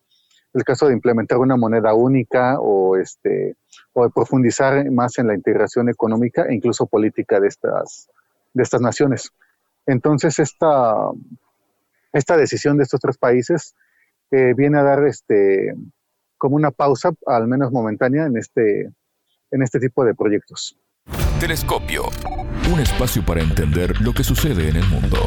el 0.54 0.64
caso 0.64 0.88
de 0.88 0.94
implementar 0.94 1.40
una 1.40 1.58
moneda 1.58 1.94
única 1.94 2.60
o, 2.60 2.96
este, 2.96 3.56
o 3.94 4.04
de 4.04 4.12
profundizar 4.12 4.90
más 4.92 5.18
en 5.18 5.28
la 5.28 5.34
integración 5.34 5.90
económica 5.90 6.46
e 6.48 6.54
incluso 6.54 6.86
política 6.86 7.40
de 7.40 7.48
estas, 7.48 8.10
de 8.54 8.64
estas 8.64 8.82
naciones. 8.82 9.32
Entonces, 9.86 10.40
esta, 10.40 10.96
esta 12.14 12.38
decisión 12.38 12.78
de 12.78 12.84
estos 12.84 13.00
tres 13.00 13.18
países 13.18 13.76
eh, 14.32 14.54
viene 14.56 14.78
a 14.78 14.84
dar 14.84 15.06
este, 15.06 15.74
como 16.38 16.56
una 16.56 16.72
pausa, 16.72 17.12
al 17.26 17.48
menos 17.48 17.72
momentánea, 17.72 18.26
en 18.26 18.38
este, 18.38 18.92
en 19.52 19.62
este 19.62 19.80
tipo 19.80 20.06
de 20.06 20.14
proyectos. 20.14 20.78
Telescopio, 21.40 22.04
un 22.72 22.80
espacio 22.80 23.26
para 23.26 23.42
entender 23.42 24.00
lo 24.02 24.14
que 24.14 24.24
sucede 24.24 24.70
en 24.70 24.78
el 24.78 24.88
mundo. 24.88 25.18